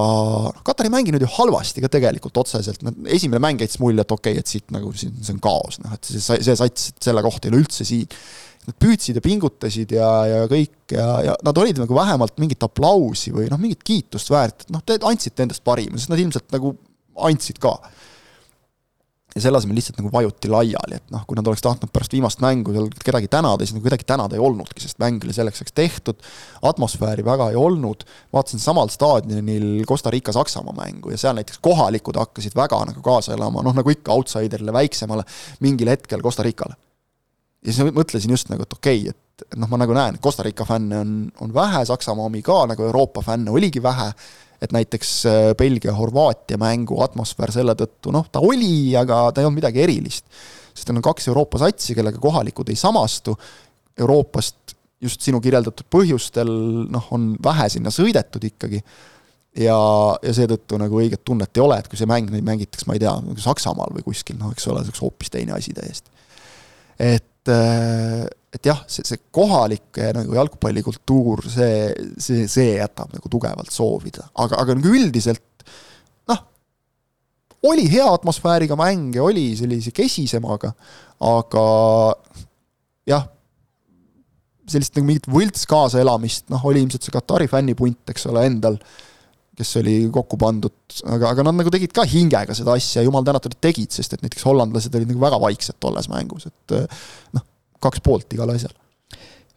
Katar 0.67 0.85
ei 0.85 0.93
mänginud 0.93 1.23
ju 1.25 1.29
halvasti 1.39 1.81
ka 1.81 1.89
tegelikult 1.89 2.37
otseselt, 2.43 2.83
nad, 2.85 2.99
esimene 3.09 3.41
mäng 3.41 3.63
jättis 3.63 3.81
mulje, 3.81 4.05
et 4.05 4.13
okei 4.13 4.37
okay,, 4.37 4.45
et 4.45 4.47
siit 4.47 4.69
nagu 4.75 4.93
siin, 4.93 5.17
see 5.25 5.33
on 5.33 5.41
kaos, 5.41 5.81
noh, 5.81 5.95
et 5.97 6.05
see, 6.05 6.37
see 6.45 6.57
sats, 6.61 6.91
et 6.93 7.09
selle 7.09 7.25
kohta 7.25 7.49
ei 7.49 7.55
ole 7.55 7.65
üldse 7.65 7.89
siin. 7.89 8.21
Nad 8.61 8.77
püüdsid 8.77 9.17
ja 9.17 9.23
pingutasid 9.25 9.93
ja, 9.97 10.09
ja 10.29 10.41
kõik 10.45 10.93
ja, 10.93 11.07
ja 11.25 11.35
nad 11.43 11.57
olid 11.57 11.79
nagu 11.81 11.97
vähemalt 11.97 12.37
mingit 12.43 12.61
aplausi 12.61 13.33
või 13.33 13.47
noh, 13.49 13.57
mingit 13.57 13.81
kiitust 13.81 14.29
väärt, 14.29 14.67
noh, 14.69 14.85
te 14.85 14.99
andsite 15.01 15.47
endast 15.47 15.65
parima, 15.65 15.97
sest 15.97 16.13
nad 16.13 16.21
ilmselt 16.21 16.53
nagu 16.53 16.75
andsid 17.27 17.61
ka. 17.63 17.79
ja 19.31 19.41
selle 19.45 19.61
asemel 19.61 19.77
lihtsalt 19.79 20.01
nagu 20.01 20.11
vajuti 20.11 20.49
laiali, 20.51 20.97
et 20.99 21.13
noh, 21.15 21.23
kui 21.23 21.39
nad 21.39 21.47
oleks 21.47 21.63
tahtnud 21.63 21.93
pärast 21.95 22.17
viimast 22.17 22.41
mängu 22.43 22.73
seal 22.75 22.89
kedagi 22.99 23.29
tänada, 23.31 23.63
siis 23.63 23.77
nagu 23.77 23.87
kedagi 23.87 24.03
tänada 24.09 24.35
ei 24.35 24.43
olnudki, 24.43 24.83
sest 24.83 24.99
mäng 24.99 25.23
oli 25.23 25.37
selleks 25.37 25.63
ajaks 25.63 25.77
tehtud, 25.77 26.27
atmosfääri 26.67 27.23
väga 27.25 27.53
ei 27.55 27.61
olnud, 27.61 28.03
vaatasin 28.35 28.59
samal 28.59 28.91
staadionil 28.91 29.85
Costa 29.87 30.11
Rica 30.11 30.35
Saksamaa 30.35 30.75
mängu 30.83 31.15
ja 31.15 31.23
seal 31.23 31.39
näiteks 31.39 31.63
kohalikud 31.63 32.19
hakkasid 32.19 32.59
väga 32.59 32.83
nagu 32.91 33.07
kaasa 33.07 33.39
elama, 33.39 33.63
noh 33.63 33.79
nagu 33.79 33.95
ikka 33.95 34.19
outsiderile, 34.19 34.75
väiksemale, 34.75 35.23
mingil 35.63 35.95
hetkel 35.95 36.27
Costa 36.27 36.43
Ricale. 36.43 36.75
Ja 37.65 37.73
siis 37.73 37.95
mõtlesin 37.97 38.33
just 38.33 38.53
nagu, 38.53 38.65
et 38.65 38.79
okei 38.79 39.03
okay,, 39.09 39.17
et 39.41 39.57
noh, 39.57 39.71
ma 39.73 39.81
nagu 39.81 39.97
näen, 39.97 40.21
Costa 40.23 40.45
Rica 40.45 40.67
fänne 40.69 41.01
on, 41.01 41.17
on 41.41 41.53
vähe, 41.55 41.85
Saksamaa 41.89 42.29
omi 42.29 42.43
ka, 42.45 42.63
nagu 42.71 42.85
Euroopa 42.85 43.23
fänne 43.25 43.53
oligi 43.53 43.83
vähe 43.83 44.11
et 44.61 44.73
näiteks 44.77 45.11
äh, 45.27 45.39
Belgia-Horvaatia 45.57 46.59
mängu 46.61 47.01
atmosfäär 47.05 47.53
selle 47.55 47.75
tõttu, 47.79 48.13
noh, 48.13 48.27
ta 48.33 48.43
oli, 48.45 48.93
aga 48.99 49.31
ta 49.33 49.41
ei 49.41 49.49
olnud 49.49 49.63
midagi 49.63 49.81
erilist. 49.85 50.27
sest 50.75 50.91
neil 50.91 51.01
on 51.01 51.07
kaks 51.09 51.31
Euroopa 51.33 51.59
satsi, 51.63 51.97
kellega 51.97 52.21
kohalikud 52.21 52.69
ei 52.71 52.77
samastu, 52.79 53.35
Euroopast 54.01 54.77
just 55.01 55.25
sinu 55.25 55.41
kirjeldatud 55.41 55.89
põhjustel 55.93 56.53
noh, 56.93 57.09
on 57.17 57.33
vähe 57.43 57.69
sinna 57.73 57.93
sõidetud 57.93 58.45
ikkagi, 58.51 58.83
ja, 59.65 59.79
ja 60.23 60.37
seetõttu 60.37 60.79
nagu 60.81 61.01
õiget 61.01 61.25
tunnet 61.25 61.57
ei 61.57 61.65
ole, 61.65 61.81
et 61.81 61.89
kui 61.89 61.99
see 61.99 62.09
mäng 62.09 62.29
nüüd 62.31 62.45
mängitakse, 62.45 62.87
ma 62.89 62.99
ei 62.99 63.03
tea, 63.03 63.17
Saksamaal 63.41 63.97
või 63.97 64.05
kuskil, 64.13 64.37
noh, 64.41 64.53
eks 64.53 64.69
ole, 64.69 64.85
see 64.85 64.93
oleks 64.93 65.05
hoopis 65.07 65.33
teine 65.33 65.57
asi 65.57 65.73
täiesti. 65.77 66.13
et 67.01 67.30
äh, 67.49 68.27
et 68.51 68.67
jah, 68.67 68.81
see, 68.91 69.07
see 69.07 69.21
kohalik 69.35 69.99
eh, 70.01 70.11
nagu 70.17 70.35
jalgpallikultuur, 70.35 71.45
see, 71.51 71.91
see, 72.19 72.47
see 72.51 72.75
jätab 72.81 73.13
nagu 73.15 73.31
tugevalt 73.31 73.71
soovida, 73.73 74.27
aga, 74.43 74.59
aga 74.59 74.77
nagu 74.79 74.95
üldiselt 74.99 75.65
noh, 76.31 76.41
oli 77.71 77.87
hea 77.93 78.09
atmosfääriga 78.11 78.79
mänge, 78.79 79.21
oli 79.23 79.53
sellise 79.59 79.95
kesisemaga, 79.95 80.73
aga 81.31 81.67
jah, 83.11 83.29
sellist 84.71 84.99
nagu 84.99 85.07
mingit 85.13 85.31
võlts 85.31 85.67
kaasaelamist, 85.71 86.49
noh, 86.51 86.67
oli 86.67 86.83
ilmselt 86.83 87.07
see 87.07 87.15
Katari 87.15 87.47
fännipunt, 87.51 88.03
eks 88.11 88.27
ole, 88.31 88.45
endal, 88.51 88.81
kes 89.61 89.77
oli 89.83 89.97
kokku 90.13 90.39
pandud, 90.41 90.77
aga, 91.05 91.35
aga 91.35 91.47
nad 91.47 91.61
nagu 91.61 91.73
tegid 91.73 91.95
ka 91.97 92.07
hingega 92.09 92.57
seda 92.57 92.75
asja, 92.79 93.05
jumal 93.07 93.27
tänatud, 93.27 93.55
et 93.57 93.65
tegid, 93.71 93.93
sest 93.95 94.17
et 94.17 94.25
näiteks 94.25 94.47
hollandlased 94.49 94.95
olid 94.97 95.13
nagu 95.13 95.23
väga 95.23 95.41
vaiksed 95.43 95.81
tolles 95.83 96.09
mängus, 96.13 96.49
et 96.51 96.77
noh, 97.37 97.47
kaks 97.85 98.03
poolt 98.05 98.37
igal 98.37 98.53
asjal. 98.55 98.75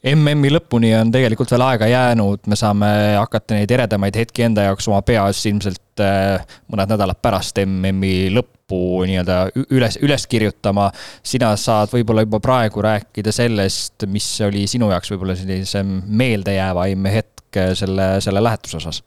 MM-i 0.03 0.49
lõpuni 0.51 0.89
on 0.97 1.11
tegelikult 1.13 1.53
veel 1.53 1.63
aega 1.63 1.87
jäänud, 1.87 2.41
me 2.51 2.57
saame 2.59 2.87
hakata 3.15 3.55
neid 3.55 3.71
eredamaid 3.71 4.17
hetki 4.19 4.43
enda 4.43 4.65
jaoks 4.65 4.89
oma 4.91 4.99
peas 5.07 5.39
ilmselt 5.47 6.03
äh, 6.03 6.43
mõned 6.67 6.91
nädalad 6.91 7.21
pärast 7.23 7.61
MM-i 7.63 8.27
lõppu 8.35 8.81
nii-öelda 9.07 9.37
üles, 9.63 9.95
üles 10.03 10.27
kirjutama. 10.27 10.89
sina 11.23 11.53
saad 11.55 11.93
võib-olla 11.93 12.25
juba 12.25 12.41
praegu 12.43 12.83
rääkida 12.83 13.31
sellest, 13.31 14.03
mis 14.11 14.27
oli 14.43 14.65
sinu 14.67 14.91
jaoks 14.91 15.13
võib-olla 15.13 15.37
sellisem 15.39 16.01
meeldejäävaim 16.03 17.07
hetk 17.13 17.63
selle, 17.79 18.17
selle 18.25 18.43
lähetuse 18.43 18.81
osas? 18.83 18.99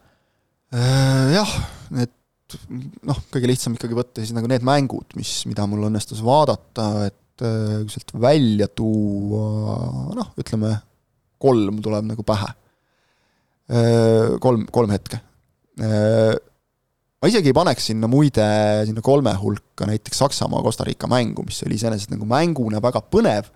Äh, 0.75 1.37
jah, 1.37 1.52
need 1.94 2.14
noh, 3.06 3.20
kõige 3.30 3.50
lihtsam 3.50 3.75
ikkagi 3.76 3.96
võtta 3.99 4.23
siis 4.23 4.35
nagu 4.35 4.49
need 4.50 4.64
mängud, 4.66 5.14
mis, 5.18 5.40
mida 5.50 5.66
mul 5.70 5.88
õnnestus 5.88 6.23
vaadata, 6.25 7.06
et 7.11 7.20
Äh, 7.37 7.82
sealt 7.92 8.14
välja 8.16 8.64
tuua, 8.73 9.42
noh, 10.16 10.28
ütleme 10.40 10.70
kolm 11.42 11.82
tuleb 11.85 12.06
nagu 12.08 12.25
pähe. 12.25 12.49
Äh, 13.68 14.37
kolm, 14.40 14.64
kolm 14.73 14.94
hetke. 14.94 15.20
Ma 15.76 17.28
isegi 17.28 17.50
ei 17.50 17.56
paneks 17.56 17.90
sinna 17.90 18.08
muide, 18.08 18.46
sinna 18.88 19.02
kolme 19.04 19.35
hulka 19.37 19.85
näiteks 19.88 20.23
Saksamaa-Costa 20.23 20.87
Rica 20.88 21.11
mängu, 21.11 21.44
mis 21.44 21.61
oli 21.66 21.76
iseenesest 21.76 22.14
nagu 22.14 22.25
mänguna 22.28 22.80
väga 22.80 23.02
põnev, 23.12 23.50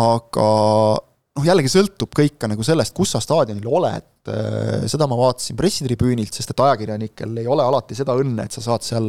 aga 0.00 0.48
noh, 0.96 1.44
jällegi 1.44 1.74
sõltub 1.74 2.16
kõik 2.16 2.38
ka 2.40 2.48
nagu 2.48 2.64
sellest, 2.64 2.94
kus 2.96 3.12
sa 3.12 3.20
staadionil 3.20 3.68
oled, 3.68 4.08
seda 4.90 5.06
ma 5.10 5.18
vaatasin 5.18 5.58
pressitribüünilt, 5.58 6.34
sest 6.34 6.54
et 6.54 6.64
ajakirjanikel 6.64 7.42
ei 7.42 7.46
ole 7.50 7.66
alati 7.66 7.96
seda 7.98 8.16
õnne, 8.18 8.46
et 8.46 8.56
sa 8.56 8.64
saad 8.64 8.86
seal 8.86 9.08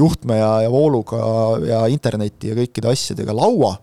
juhtme 0.00 0.38
ja, 0.40 0.52
ja 0.66 0.70
vooluga 0.72 1.18
ja 1.66 1.82
interneti 1.92 2.50
ja 2.50 2.58
kõikide 2.58 2.90
asjadega 2.90 3.34
laua, 3.36 3.76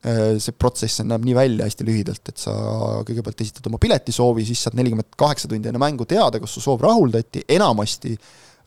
see 0.00 0.54
protsess 0.56 1.02
näeb 1.04 1.26
nii 1.28 1.34
välja 1.36 1.66
hästi 1.68 1.84
lühidalt, 1.84 2.32
et 2.32 2.40
sa 2.40 2.54
kõigepealt 3.04 3.42
esitad 3.44 3.66
oma 3.68 3.80
piletisoovi, 3.82 4.46
siis 4.48 4.62
saad 4.64 4.78
nelikümmend 4.78 5.12
kaheksa 5.20 5.50
tundi 5.50 5.68
enne 5.68 5.82
mängu 5.82 6.06
teada, 6.08 6.40
kas 6.40 6.54
su 6.56 6.62
soov 6.64 6.80
rahuldati, 6.86 7.44
enamasti 7.52 8.14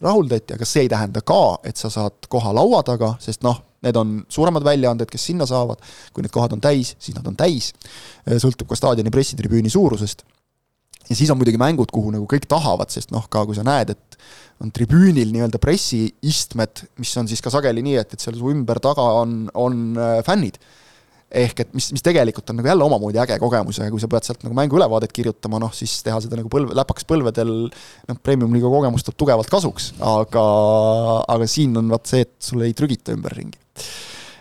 rahuldati, 0.04 0.54
aga 0.58 0.68
see 0.68 0.86
ei 0.86 0.92
tähenda 0.92 1.24
ka, 1.26 1.42
et 1.66 1.80
sa 1.80 1.90
saad 1.90 2.28
koha 2.30 2.54
laua 2.54 2.84
taga, 2.86 3.16
sest 3.24 3.42
noh, 3.46 3.58
need 3.84 3.98
on 4.00 4.14
suuremad 4.32 4.64
väljaanded, 4.66 5.10
kes 5.12 5.26
sinna 5.32 5.48
saavad, 5.50 5.82
kui 6.14 6.24
need 6.24 6.34
kohad 6.34 6.54
on 6.56 6.62
täis, 6.64 6.94
siis 7.02 7.18
nad 7.18 7.26
on 7.28 7.36
täis, 7.40 7.72
sõltub 8.28 8.70
ka 8.70 8.78
staadioni 8.80 9.12
pressitribüüni 9.14 9.72
suurusest. 9.74 10.24
Ja 11.10 11.18
siis 11.18 11.32
on 11.32 11.40
muidugi 11.40 11.60
mängud, 11.62 11.92
kuhu 11.94 12.14
nagu 12.14 12.28
kõik 12.30 12.48
tahavad, 12.50 12.92
sest 12.94 13.12
noh, 13.14 13.26
ka 13.32 13.44
kui 13.48 13.58
sa 13.58 13.66
näed, 13.68 13.94
et 13.96 14.20
on 14.64 14.72
tribüünil 14.74 15.34
nii-öelda 15.34 15.60
pressiistmed, 15.62 16.86
mis 17.02 17.12
on 17.20 17.28
siis 17.30 17.44
ka 17.44 17.52
sageli 17.54 17.84
nii, 17.86 17.98
et, 18.04 18.16
et 18.16 18.24
seal 18.24 18.38
su 18.38 18.54
ümber 18.54 18.80
taga 18.84 19.06
on, 19.24 19.44
on 19.60 19.84
äh, 20.00 20.22
fännid. 20.26 20.60
Ehk 21.34 21.64
et 21.64 21.72
mis, 21.74 21.88
mis 21.96 22.04
tegelikult 22.06 22.52
on 22.54 22.60
nagu 22.60 22.70
jälle 22.70 22.86
omamoodi 22.86 23.18
äge 23.24 23.40
kogemus 23.42 23.80
ja 23.82 23.88
kui 23.90 24.02
sa 24.02 24.08
pead 24.12 24.28
sealt 24.28 24.44
nagu 24.46 24.54
mänguülevaadet 24.54 25.16
kirjutama, 25.18 25.58
noh 25.64 25.74
siis 25.74 25.96
teha 26.06 26.20
seda 26.22 26.38
nagu 26.38 26.52
põlve, 26.54 26.76
läpaks 26.78 27.08
põlvedel 27.10 27.54
noh, 27.66 28.20
premium-liiga 28.22 28.70
kogemus 28.70 29.08
tuleb 29.08 29.18
tugevalt 29.24 29.50
kasuks, 29.50 29.96
aga, 29.98 30.44
aga 31.34 31.50
siin 31.50 31.74
on 31.82 31.90
vaat 31.90 32.12
see, 32.12 32.28
et 32.28 32.36
sulle 32.52 32.70
ei 32.70 32.78
trügita 32.78 33.18
ümberringi 33.18 33.58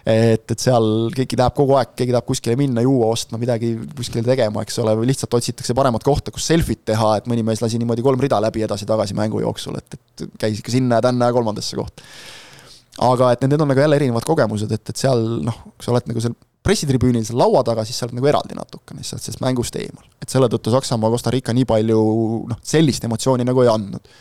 et, 0.07 0.45
et 0.45 0.59
seal 0.59 0.87
keegi 1.15 1.39
tahab 1.39 1.55
kogu 1.57 1.77
aeg, 1.79 1.95
keegi 1.99 2.15
tahab 2.15 2.29
kuskile 2.29 2.57
minna, 2.59 2.83
juua 2.85 3.11
ostma, 3.15 3.41
midagi 3.41 3.73
kuskile 3.97 4.25
tegema, 4.27 4.65
eks 4.67 4.79
ole, 4.83 4.95
või 4.99 5.11
lihtsalt 5.13 5.35
otsitakse 5.39 5.77
paremat 5.79 6.05
kohta, 6.07 6.35
kus 6.35 6.47
selfit 6.51 6.85
teha, 6.91 7.17
et 7.21 7.29
mõni 7.31 7.45
mees 7.47 7.63
lasi 7.63 7.81
niimoodi 7.81 8.05
kolm 8.05 8.23
rida 8.23 8.41
läbi 8.43 8.65
edasi-tagasi 8.67 9.17
mängu 9.19 9.43
jooksul, 9.45 9.79
et, 9.79 9.99
et 9.99 10.25
käis 10.43 10.63
ikka 10.63 10.75
sinna 10.75 10.99
ja 11.01 11.09
tänna 11.09 11.31
ja 11.31 11.37
kolmandasse 11.37 11.79
kohta. 11.79 12.07
aga 13.03 13.33
et 13.33 13.45
need 13.47 13.61
on 13.61 13.71
nagu 13.73 13.81
jälle 13.81 13.97
erinevad 13.97 14.27
kogemused, 14.27 14.73
et, 14.73 14.89
et 14.89 15.05
seal 15.07 15.23
noh, 15.47 15.63
kui 15.77 15.87
sa 15.87 15.95
oled 15.95 16.11
nagu 16.11 16.25
seal 16.25 16.35
pressitribüünil 16.63 17.25
seal 17.27 17.41
laua 17.41 17.63
taga, 17.67 17.85
siis 17.87 17.99
sa 17.99 18.07
oled 18.07 18.19
nagu 18.19 18.29
eraldi 18.31 18.59
natukene 18.59 19.03
lihtsalt 19.03 19.23
sellest 19.25 19.43
mängust 19.43 19.79
eemal. 19.79 20.05
et 20.23 20.31
selle 20.31 20.51
tõttu 20.51 20.75
Saksamaa, 20.75 21.11
Costa 21.15 21.33
Rica 21.35 21.55
nii 21.55 21.67
palju 21.69 22.03
noh, 22.51 22.61
sellist 22.63 23.07
emotsiooni 23.09 23.47
nagu 23.47 23.65
ei 23.65 23.71
andnud. 23.73 24.13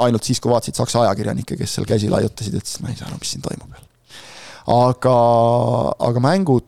ainult 0.00 0.24
siis, 0.24 0.40
kui 0.40 0.52
vaatasid 0.52 0.80
Saksa 0.80 1.04
ajakirjanikke, 1.04 1.56
kes 1.60 1.76
seal 1.76 1.88
käsi 1.88 2.08
laiutasid, 2.08 2.56
ütlesid, 2.56 2.80
ma 2.84 2.92
ei 2.92 2.96
saa 2.96 3.08
aru, 3.10 3.20
mis 3.20 3.32
siin 3.34 3.44
toimub 3.44 3.68
veel. 3.68 3.89
Aga, 4.66 5.16
aga 6.10 6.24
mängud, 6.24 6.66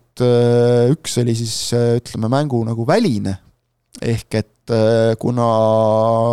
üks 0.92 1.18
oli 1.22 1.34
siis 1.36 1.56
ütleme, 1.74 2.30
mängu 2.32 2.62
nagu 2.68 2.86
väline, 2.88 3.36
ehk 4.02 4.40
et 4.40 4.48
kuna 5.18 5.46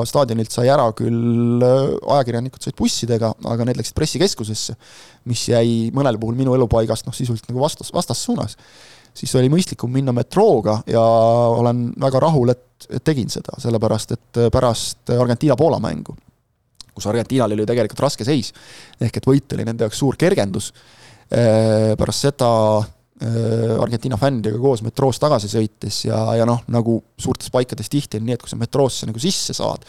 staadionilt 0.07 0.53
sai 0.53 0.67
ära 0.69 0.85
küll, 0.95 1.63
ajakirjanikud 1.63 2.61
said 2.63 2.77
bussidega, 2.77 3.31
aga 3.49 3.65
need 3.65 3.79
läksid 3.79 3.97
pressikeskusesse 3.97 4.75
mis 5.27 5.43
jäi 5.51 5.89
mõnel 5.95 6.17
puhul 6.19 6.37
minu 6.37 6.55
elupaigast 6.55 7.07
noh, 7.07 7.15
sisuliselt 7.15 7.49
nagu 7.51 7.61
vastas, 7.61 7.91
vastassuunas, 7.95 8.55
siis 9.17 9.33
oli 9.39 9.51
mõistlikum 9.51 9.91
minna 9.93 10.13
metrooga 10.15 10.79
ja 10.89 11.01
olen 11.01 11.89
väga 11.99 12.23
rahul, 12.23 12.53
et, 12.53 12.89
et 12.89 13.03
tegin 13.05 13.29
seda, 13.31 13.57
sellepärast 13.61 14.15
et 14.15 14.41
pärast 14.53 15.13
Argentiina-Poola 15.15 15.81
mängu, 15.83 16.15
kus 16.95 17.09
Argentiinal 17.09 17.55
oli 17.55 17.67
tegelikult 17.67 18.05
raske 18.07 18.27
seis, 18.27 18.53
ehk 19.01 19.19
et 19.19 19.29
võit 19.29 19.57
oli 19.57 19.67
nende 19.67 19.87
jaoks 19.87 20.01
suur 20.01 20.17
kergendus, 20.19 20.71
pärast 21.29 22.25
seda 22.25 22.51
eh, 23.21 23.75
Argentiina 23.79 24.17
fännidega 24.17 24.59
koos 24.61 24.83
metroos 24.85 25.21
tagasi 25.21 25.51
sõites 25.51 26.03
ja, 26.07 26.21
ja 26.39 26.47
noh, 26.49 26.63
nagu 26.73 26.99
suurtes 27.19 27.51
paikades 27.53 27.91
tihti 27.91 28.19
on 28.19 28.25
nii, 28.27 28.37
et 28.37 28.45
kui 28.45 28.51
sa 28.51 28.59
metroosse 28.59 29.09
nagu 29.09 29.21
sisse 29.21 29.53
saad, 29.57 29.85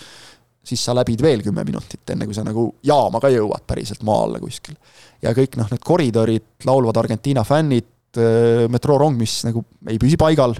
siis 0.66 0.82
sa 0.84 0.94
läbid 0.96 1.22
veel 1.24 1.44
kümme 1.44 1.64
minutit, 1.64 2.04
enne 2.12 2.28
kui 2.28 2.36
sa 2.36 2.44
nagu 2.46 2.66
jaama 2.84 3.22
ka 3.22 3.32
jõuad 3.32 3.64
päriselt 3.68 4.04
maa 4.06 4.26
alla 4.26 4.42
kuskil 4.42 4.76
ja 5.24 5.32
kõik 5.36 5.56
noh, 5.60 5.70
need 5.72 5.84
koridorid, 5.84 6.48
laulvad 6.68 7.00
Argentiina 7.00 7.44
fännid, 7.46 7.88
metroorong, 8.70 9.14
mis 9.20 9.36
nagu 9.46 9.62
ei 9.86 10.00
püsi 10.02 10.16
paigal, 10.18 10.56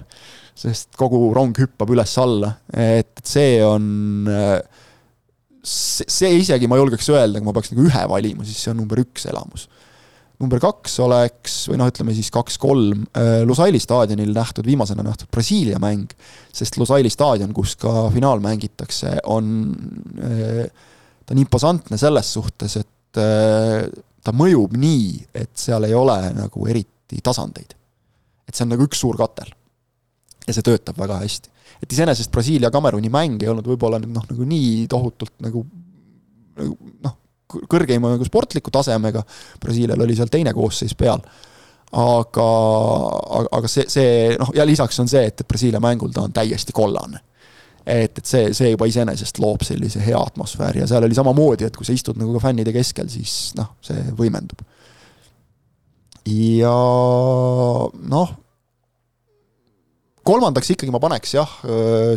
sest 0.54 0.94
kogu 0.98 1.32
rong 1.34 1.56
hüppab 1.58 1.90
üles-alla, 1.90 2.52
et 2.70 3.18
see 3.26 3.58
on 3.64 3.88
see, 5.62 6.06
see 6.08 6.32
isegi 6.40 6.68
ma 6.70 6.78
julgeks 6.80 7.10
öelda, 7.12 7.40
kui 7.40 7.48
ma 7.48 7.54
peaks 7.56 7.72
nagu 7.74 7.86
ühe 7.88 8.04
valima, 8.10 8.46
siis 8.46 8.60
see 8.62 8.72
on 8.72 8.80
number 8.82 9.00
üks 9.02 9.26
elamus. 9.30 9.66
Number 10.40 10.60
kaks 10.62 10.94
oleks, 11.04 11.56
või 11.68 11.80
noh, 11.80 11.90
ütleme 11.92 12.14
siis 12.16 12.30
kaks-kolm, 12.32 13.04
Lusaili 13.44 13.80
staadionil 13.82 14.32
nähtud, 14.36 14.64
viimasena 14.64 15.04
nähtud 15.04 15.28
Brasiilia 15.32 15.80
mäng, 15.82 16.12
sest 16.56 16.78
Lusaili 16.80 17.12
staadion, 17.12 17.52
kus 17.56 17.74
ka 17.80 18.08
finaal 18.14 18.40
mängitakse, 18.44 19.18
on, 19.28 19.50
ta 20.16 21.34
on 21.36 21.42
imposantne 21.42 22.00
selles 22.00 22.32
suhtes, 22.38 22.78
et 22.80 23.20
ta 24.24 24.34
mõjub 24.36 24.76
nii, 24.78 25.12
et 25.42 25.52
seal 25.58 25.86
ei 25.88 25.94
ole 25.96 26.16
nagu 26.36 26.66
eriti 26.70 27.20
tasandeid. 27.24 27.76
et 28.48 28.56
see 28.56 28.64
on 28.66 28.72
nagu 28.74 28.84
üks 28.86 28.98
suur 28.98 29.16
katel. 29.18 29.52
ja 30.46 30.54
see 30.54 30.64
töötab 30.66 30.98
väga 30.98 31.20
hästi. 31.22 31.50
et 31.82 31.92
iseenesest 31.92 32.32
Brasiilia-Kameruni 32.32 33.10
mäng 33.12 33.42
ei 33.42 33.48
olnud 33.48 33.66
võib-olla 33.66 34.00
nüüd 34.00 34.14
noh, 34.14 34.26
nagu 34.30 34.44
nii 34.44 34.86
tohutult 34.88 35.36
nagu, 35.40 35.64
nagu 36.56 36.92
noh, 37.04 37.16
kõrgeima 37.70 38.14
nagu 38.14 38.26
sportliku 38.26 38.72
tasemega, 38.74 39.22
Brasiilial 39.62 40.00
oli 40.04 40.16
seal 40.18 40.30
teine 40.32 40.52
koosseis 40.56 40.94
peal, 40.98 41.22
aga, 41.90 42.46
aga, 43.50 43.70
see, 43.70 43.86
see 43.90 44.36
noh, 44.38 44.52
ja 44.54 44.66
lisaks 44.68 45.00
on 45.02 45.10
see, 45.10 45.24
et, 45.26 45.42
et 45.42 45.48
Brasiilia 45.48 45.82
mängul 45.82 46.14
ta 46.14 46.24
on 46.26 46.34
täiesti 46.34 46.74
kollane. 46.76 47.22
Et, 47.80 48.12
et 48.12 48.26
see, 48.26 48.50
see 48.54 48.74
juba 48.74 48.86
iseenesest 48.86 49.40
loob 49.42 49.64
sellise 49.66 50.02
hea 50.04 50.18
atmosfääri 50.18 50.82
ja 50.82 50.86
seal 50.86 51.06
oli 51.06 51.16
samamoodi, 51.16 51.66
et 51.66 51.78
kui 51.78 51.88
sa 51.88 51.94
istud 51.96 52.18
nagu 52.20 52.34
ka 52.36 52.44
fännide 52.44 52.74
keskel, 52.76 53.08
siis 53.10 53.54
noh, 53.58 53.72
see 53.82 54.04
võimendub. 54.18 54.60
ja 56.28 56.74
noh, 58.12 58.34
kolmandaks 60.28 60.74
ikkagi 60.74 60.92
ma 60.94 61.00
paneks 61.02 61.32
jah, 61.34 61.54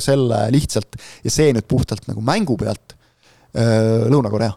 selle 0.03 0.43
lihtsalt 0.53 0.99
ja 1.23 1.31
see 1.31 1.55
nüüd 1.55 1.65
puhtalt 1.71 2.11
nagu 2.11 2.21
mängu 2.21 2.59
pealt, 2.59 2.97
Lõuna-Korea 3.53 4.51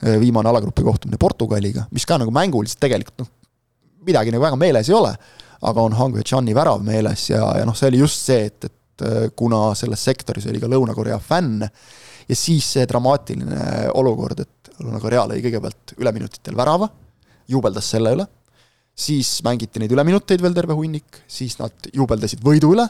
viimane 0.00 0.48
alagrupi 0.48 0.84
kohtumine 0.86 1.18
Portugaliga, 1.20 1.84
mis 1.92 2.06
ka 2.08 2.16
nagu 2.20 2.32
mänguliselt 2.32 2.80
tegelikult 2.80 3.24
noh, 3.24 3.30
midagi 4.06 4.32
nagu 4.32 4.44
väga 4.44 4.58
meeles 4.60 4.88
ei 4.88 4.96
ole, 4.96 5.12
aga 5.68 5.82
on 5.84 5.96
Hang 5.98 6.16
Wei-Chani 6.16 6.54
värav 6.56 6.80
meeles 6.84 7.26
ja, 7.30 7.42
ja 7.58 7.66
noh, 7.68 7.76
see 7.76 7.90
oli 7.90 8.00
just 8.00 8.24
see, 8.30 8.46
et, 8.48 8.70
et 8.70 9.04
äh, 9.06 9.26
kuna 9.36 9.70
selles 9.78 10.04
sektoris 10.08 10.48
oli 10.48 10.62
ka 10.62 10.70
Lõuna-Korea 10.72 11.20
fänn 11.20 11.60
ja 11.64 12.38
siis 12.38 12.72
see 12.76 12.86
dramaatiline 12.88 13.90
olukord, 14.00 14.40
et 14.40 14.72
Lõuna-Korea 14.80 15.26
lõi 15.28 15.42
kõigepealt 15.44 15.96
üleminutitel 15.98 16.56
värava, 16.56 16.88
juubeldas 17.50 17.92
selle 17.92 18.14
üle, 18.16 18.26
siis 18.96 19.38
mängiti 19.44 19.82
neid 19.82 19.92
üleminuteid 19.92 20.42
veel 20.42 20.56
terve 20.56 20.76
hunnik, 20.78 21.22
siis 21.28 21.58
nad 21.60 21.92
juubeldasid 21.92 22.42
võidu 22.44 22.72
üle 22.76 22.88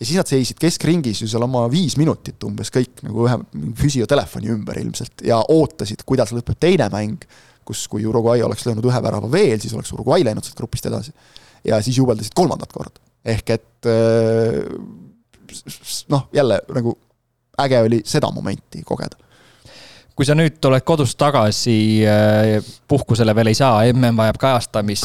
ja 0.00 0.06
siis 0.06 0.18
nad 0.18 0.28
seisid 0.28 0.58
keskringis 0.60 1.22
ju 1.22 1.28
seal 1.30 1.44
oma 1.46 1.64
viis 1.72 1.96
minutit 2.00 2.42
umbes 2.44 2.70
kõik 2.72 3.02
nagu 3.06 3.24
ühe 3.24 3.38
füsiotelefoni 3.80 4.52
ümber 4.52 4.80
ilmselt 4.80 5.24
ja 5.24 5.40
ootasid, 5.52 6.04
kuidas 6.08 6.34
lõpeb 6.36 6.58
teine 6.60 6.90
mäng, 6.92 7.24
kus, 7.66 7.86
kui 7.90 8.04
Uruguay 8.06 8.44
oleks 8.44 8.66
löönud 8.68 8.84
ühe 8.86 9.02
värava 9.02 9.30
veel, 9.32 9.58
siis 9.62 9.74
oleks 9.76 9.92
Uruguay 9.96 10.24
läinud 10.26 10.44
sealt 10.44 10.60
grupist 10.60 10.86
edasi. 10.90 11.14
ja 11.64 11.80
siis 11.82 11.96
juubeldasid 11.98 12.36
kolmandat 12.36 12.72
korda. 12.72 13.00
ehk 13.24 13.50
et 13.56 13.88
äh, 13.90 14.60
noh, 16.12 16.28
jälle 16.32 16.60
nagu 16.74 16.98
äge 17.64 17.80
oli 17.80 18.02
seda 18.04 18.30
momenti 18.30 18.82
kogeda 18.84 19.16
kui 20.16 20.24
sa 20.24 20.32
nüüd 20.36 20.64
oled 20.64 20.84
kodust 20.84 21.18
tagasi, 21.20 21.78
äh, 22.08 22.56
puhkusele 22.88 23.34
veel 23.36 23.52
ei 23.52 23.58
saa, 23.58 23.84
mm 23.92 24.16
vajab 24.16 24.38
kajastamist. 24.40 25.04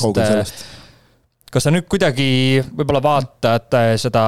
kas 1.51 1.63
sa 1.63 1.71
nüüd 1.71 1.88
kuidagi 1.88 2.63
võib-olla 2.71 3.01
vaatad 3.04 3.75
äh, 3.75 3.95
seda 3.99 4.23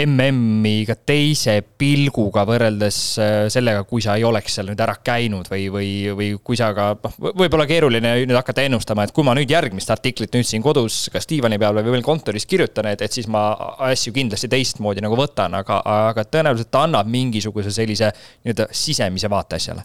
MM-i 0.00 0.82
ka 0.88 0.96
teise 1.06 1.60
pilguga 1.78 2.42
võrreldes 2.48 2.98
äh, 3.22 3.34
sellega, 3.52 3.84
kui 3.86 4.02
sa 4.02 4.16
ei 4.18 4.24
oleks 4.26 4.56
seal 4.58 4.66
nüüd 4.70 4.80
ära 4.82 4.96
käinud 5.04 5.46
või, 5.50 5.68
või, 5.70 5.90
või 6.18 6.30
kui 6.42 6.58
sa 6.58 6.72
ka, 6.74 6.88
noh, 7.04 7.14
võib-olla 7.38 7.66
keeruline 7.70 8.14
nüüd 8.24 8.38
hakata 8.38 8.64
ennustama, 8.66 9.06
et 9.06 9.14
kui 9.14 9.26
ma 9.26 9.36
nüüd 9.38 9.50
järgmist 9.50 9.92
artiklit 9.94 10.34
nüüd 10.34 10.48
siin 10.48 10.64
kodus, 10.64 11.04
kas 11.14 11.28
diivani 11.30 11.60
peal 11.62 11.78
või 11.78 11.94
veel 11.94 12.06
kontoris 12.06 12.48
kirjutan, 12.50 12.90
et, 12.90 13.04
et 13.06 13.14
siis 13.14 13.28
ma 13.30 13.46
asju 13.90 14.14
kindlasti 14.16 14.50
teistmoodi 14.50 15.04
nagu 15.04 15.18
võtan, 15.18 15.54
aga, 15.60 15.78
aga 16.10 16.26
tõenäoliselt 16.26 16.72
ta 16.74 16.86
annab 16.88 17.10
mingisuguse 17.10 17.72
sellise 17.74 18.10
nii-öelda 18.14 18.68
sisemise 18.74 19.30
vaate 19.30 19.60
asjale. 19.60 19.84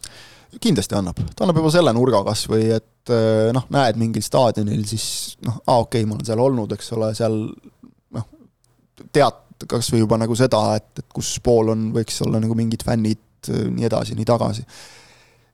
Kindlasti 0.57 0.97
annab, 0.97 1.19
ta 1.35 1.45
annab 1.45 1.59
juba 1.61 1.69
selle 1.75 1.93
nurga 1.93 2.23
kas 2.25 2.47
või 2.49 2.71
et 2.79 3.13
äh, 3.13 3.51
noh, 3.53 3.67
näed 3.73 3.99
mingil 4.01 4.25
staadionil, 4.25 4.81
siis 4.89 5.37
noh, 5.45 5.61
aa 5.67 5.83
okei 5.83 6.01
okay,, 6.01 6.09
ma 6.09 6.17
olen 6.17 6.31
seal 6.31 6.41
olnud, 6.47 6.73
eks 6.73 6.89
ole, 6.97 7.11
seal 7.17 7.37
noh, 8.17 8.25
tead 9.13 9.45
kas 9.69 9.91
või 9.93 10.03
juba 10.03 10.19
nagu 10.21 10.35
seda, 10.37 10.61
et, 10.79 10.91
et 11.01 11.07
kus 11.13 11.33
pool 11.43 11.73
on, 11.73 11.89
võiks 11.95 12.21
olla 12.25 12.41
nagu 12.41 12.55
mingid 12.57 12.85
fännid, 12.85 13.21
nii 13.49 13.87
edasi, 13.87 14.17
nii 14.17 14.27
tagasi. 14.27 14.65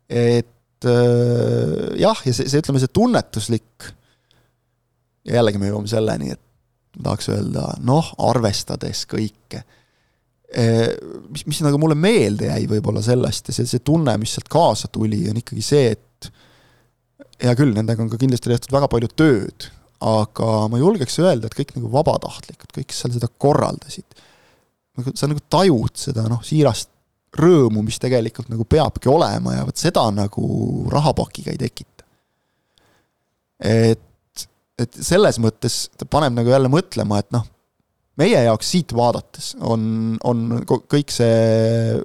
et 0.10 0.90
äh, 0.90 1.94
jah, 2.02 2.26
ja 2.26 2.34
see, 2.34 2.50
see, 2.50 2.62
ütleme, 2.62 2.82
see 2.82 2.94
tunnetuslik, 2.94 3.88
ja 5.26 5.40
jällegi 5.40 5.62
me 5.62 5.72
jõuame 5.72 5.90
selleni, 5.90 6.36
et 6.36 6.42
tahaks 7.02 7.32
öelda, 7.34 7.70
noh, 7.84 8.12
arvestades 8.30 9.04
kõike 9.12 9.64
äh, 10.56 10.92
mis, 11.30 11.46
mis 11.50 11.62
nagu 11.66 11.80
mulle 11.82 11.98
meelde 12.00 12.52
jäi 12.52 12.70
võib-olla 12.72 13.04
sellest 13.04 13.52
ja 13.52 13.58
see, 13.58 13.70
see 13.70 13.84
tunne, 13.86 14.16
mis 14.22 14.36
sealt 14.38 14.52
kaasa 14.52 14.92
tuli, 14.94 15.26
on 15.32 15.42
ikkagi 15.42 15.66
see, 15.66 15.96
et 15.96 16.30
hea 17.42 17.56
küll, 17.58 17.74
nendega 17.76 18.04
on 18.04 18.12
ka 18.12 18.20
kindlasti 18.22 18.52
tehtud 18.52 18.76
väga 18.76 18.90
palju 18.92 19.12
tööd, 19.18 19.68
aga 20.06 20.50
ma 20.70 20.80
julgeks 20.80 21.18
öelda, 21.24 21.50
et 21.50 21.58
kõik 21.58 21.76
nagu 21.78 21.90
vabatahtlikud, 21.94 22.72
kõik, 22.76 22.94
seal 22.94 23.14
seda 23.16 23.30
korraldasid, 23.42 24.26
nagu 25.00 25.16
sa 25.18 25.30
nagu 25.32 25.42
tajud 25.52 25.98
seda 26.00 26.28
noh, 26.32 26.44
siirast 26.46 26.92
rõõmu, 27.36 27.84
mis 27.84 28.00
tegelikult 28.00 28.48
nagu 28.52 28.64
peabki 28.70 29.10
olema 29.12 29.58
ja 29.58 29.66
vot 29.68 29.80
seda 29.80 30.06
nagu 30.16 30.46
rahapakiga 30.92 31.52
ei 31.52 31.60
tekita. 31.60 32.06
et, 33.66 34.46
et 34.80 34.98
selles 35.00 35.40
mõttes 35.40 35.86
ta 35.98 36.08
paneb 36.08 36.36
nagu 36.36 36.52
jälle 36.52 36.72
mõtlema, 36.72 37.20
et 37.20 37.32
noh, 37.36 37.46
meie 38.20 38.42
jaoks 38.48 38.72
siit 38.72 38.96
vaadates 38.96 39.54
on, 39.60 40.16
on 40.24 40.62
kõik 40.68 41.12
see 41.12 41.96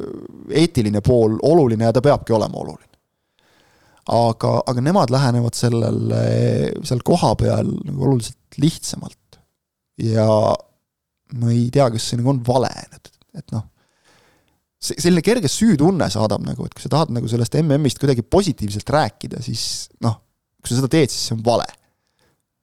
eetiline 0.63 1.03
pool 1.07 1.39
oluline 1.47 1.87
ja 1.87 1.95
ta 1.95 2.03
peabki 2.03 2.35
olema 2.35 2.63
oluline. 2.63 2.90
Aga, 4.11 4.53
aga 4.71 4.83
nemad 4.85 5.13
lähenevad 5.13 5.57
sellele, 5.59 6.21
seal 6.87 7.03
kohapeal 7.07 7.69
nagu 7.87 8.07
oluliselt 8.09 8.61
lihtsamalt. 8.61 9.17
ja 10.01 10.27
ma 11.37 11.51
ei 11.53 11.69
tea, 11.73 11.87
kas 11.93 12.09
see 12.11 12.19
nagu 12.19 12.33
on 12.33 12.41
vale, 12.47 12.71
et, 12.97 13.11
et 13.39 13.53
noh, 13.55 13.67
see, 14.81 14.97
selline 14.97 15.23
kerge 15.25 15.51
süütunne 15.51 16.09
saadab 16.13 16.43
nagu, 16.47 16.65
et 16.67 16.75
kui 16.75 16.85
sa 16.85 16.93
tahad 16.93 17.13
nagu 17.15 17.29
sellest 17.31 17.59
MM-ist 17.61 18.01
kuidagi 18.01 18.25
positiivselt 18.25 18.95
rääkida, 18.97 19.43
siis 19.45 19.91
noh, 20.05 20.17
kui 20.61 20.73
sa 20.73 20.81
seda 20.81 20.91
teed, 20.93 21.13
siis 21.13 21.29
see 21.29 21.37
on 21.37 21.45
vale. 21.47 21.69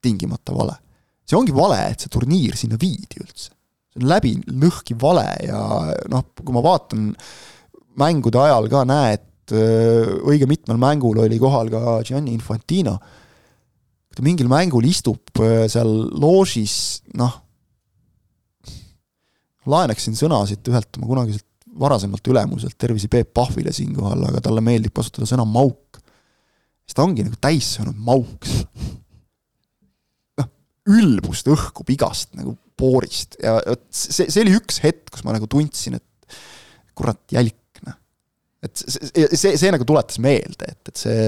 tingimata 0.03 0.53
vale. 0.55 0.75
see 1.27 1.37
ongi 1.37 1.53
vale, 1.55 1.79
et 1.91 2.03
see 2.03 2.11
turniir 2.13 2.55
sinna 2.55 2.77
viidi 2.79 3.21
üldse. 3.21 3.51
see 3.93 4.01
on 4.01 4.09
läbi 4.09 4.35
lõhki 4.47 4.97
vale 4.99 5.27
ja 5.45 5.61
noh, 6.11 6.27
kui 6.41 6.55
ma 6.55 6.63
vaatan 6.65 7.13
mängude 7.97 8.39
ajal 8.41 8.69
ka, 8.71 8.83
näed, 8.87 9.23
õige 9.53 10.47
mitmel 10.49 10.79
mängul 10.81 11.21
oli 11.23 11.39
kohal 11.39 11.71
ka 11.71 11.99
Gianni 12.07 12.33
Infantino, 12.35 12.97
ta 14.15 14.25
mingil 14.25 14.49
mängul 14.51 14.87
istub 14.89 15.29
seal 15.69 15.91
loožis, 16.17 17.03
noh, 17.17 17.35
laenaksin 19.67 20.15
sõna 20.17 20.41
siit 20.49 20.65
ühelt 20.71 20.97
oma 20.97 21.09
kunagiselt 21.11 21.45
varasemalt 21.77 22.27
ülemuselt, 22.31 22.77
tervisi 22.79 23.09
Peep 23.11 23.33
Pahvile 23.37 23.73
siinkohal, 23.75 24.23
aga 24.29 24.41
talle 24.43 24.63
meeldib 24.65 24.95
kasutada 24.97 25.27
sõna 25.29 25.45
mauk. 25.45 25.99
siis 26.87 26.95
ta 26.95 27.03
ongi 27.03 27.25
nagu 27.25 27.37
täis 27.41 27.73
saanud 27.75 27.97
mauk. 27.97 28.47
noh, 30.41 30.49
ülbust 30.89 31.49
õhkub 31.51 31.89
igast 31.93 32.33
nagu 32.39 32.55
poorist 32.77 33.37
ja 33.41 33.57
vot 33.65 33.85
see, 33.89 34.29
see 34.29 34.43
oli 34.45 34.55
üks 34.57 34.81
hetk, 34.83 35.11
kus 35.13 35.25
ma 35.25 35.35
nagu 35.35 35.49
tundsin, 35.49 35.97
et 35.97 36.37
kurat, 36.97 37.21
jälk. 37.33 37.55
Et 38.63 38.73
see, 38.73 39.09
see, 39.11 39.27
see, 39.35 39.55
see 39.59 39.71
nagu 39.73 39.85
tuletas 39.87 40.19
meelde, 40.23 40.69
et, 40.71 40.91
et 40.91 41.01
see 41.05 41.23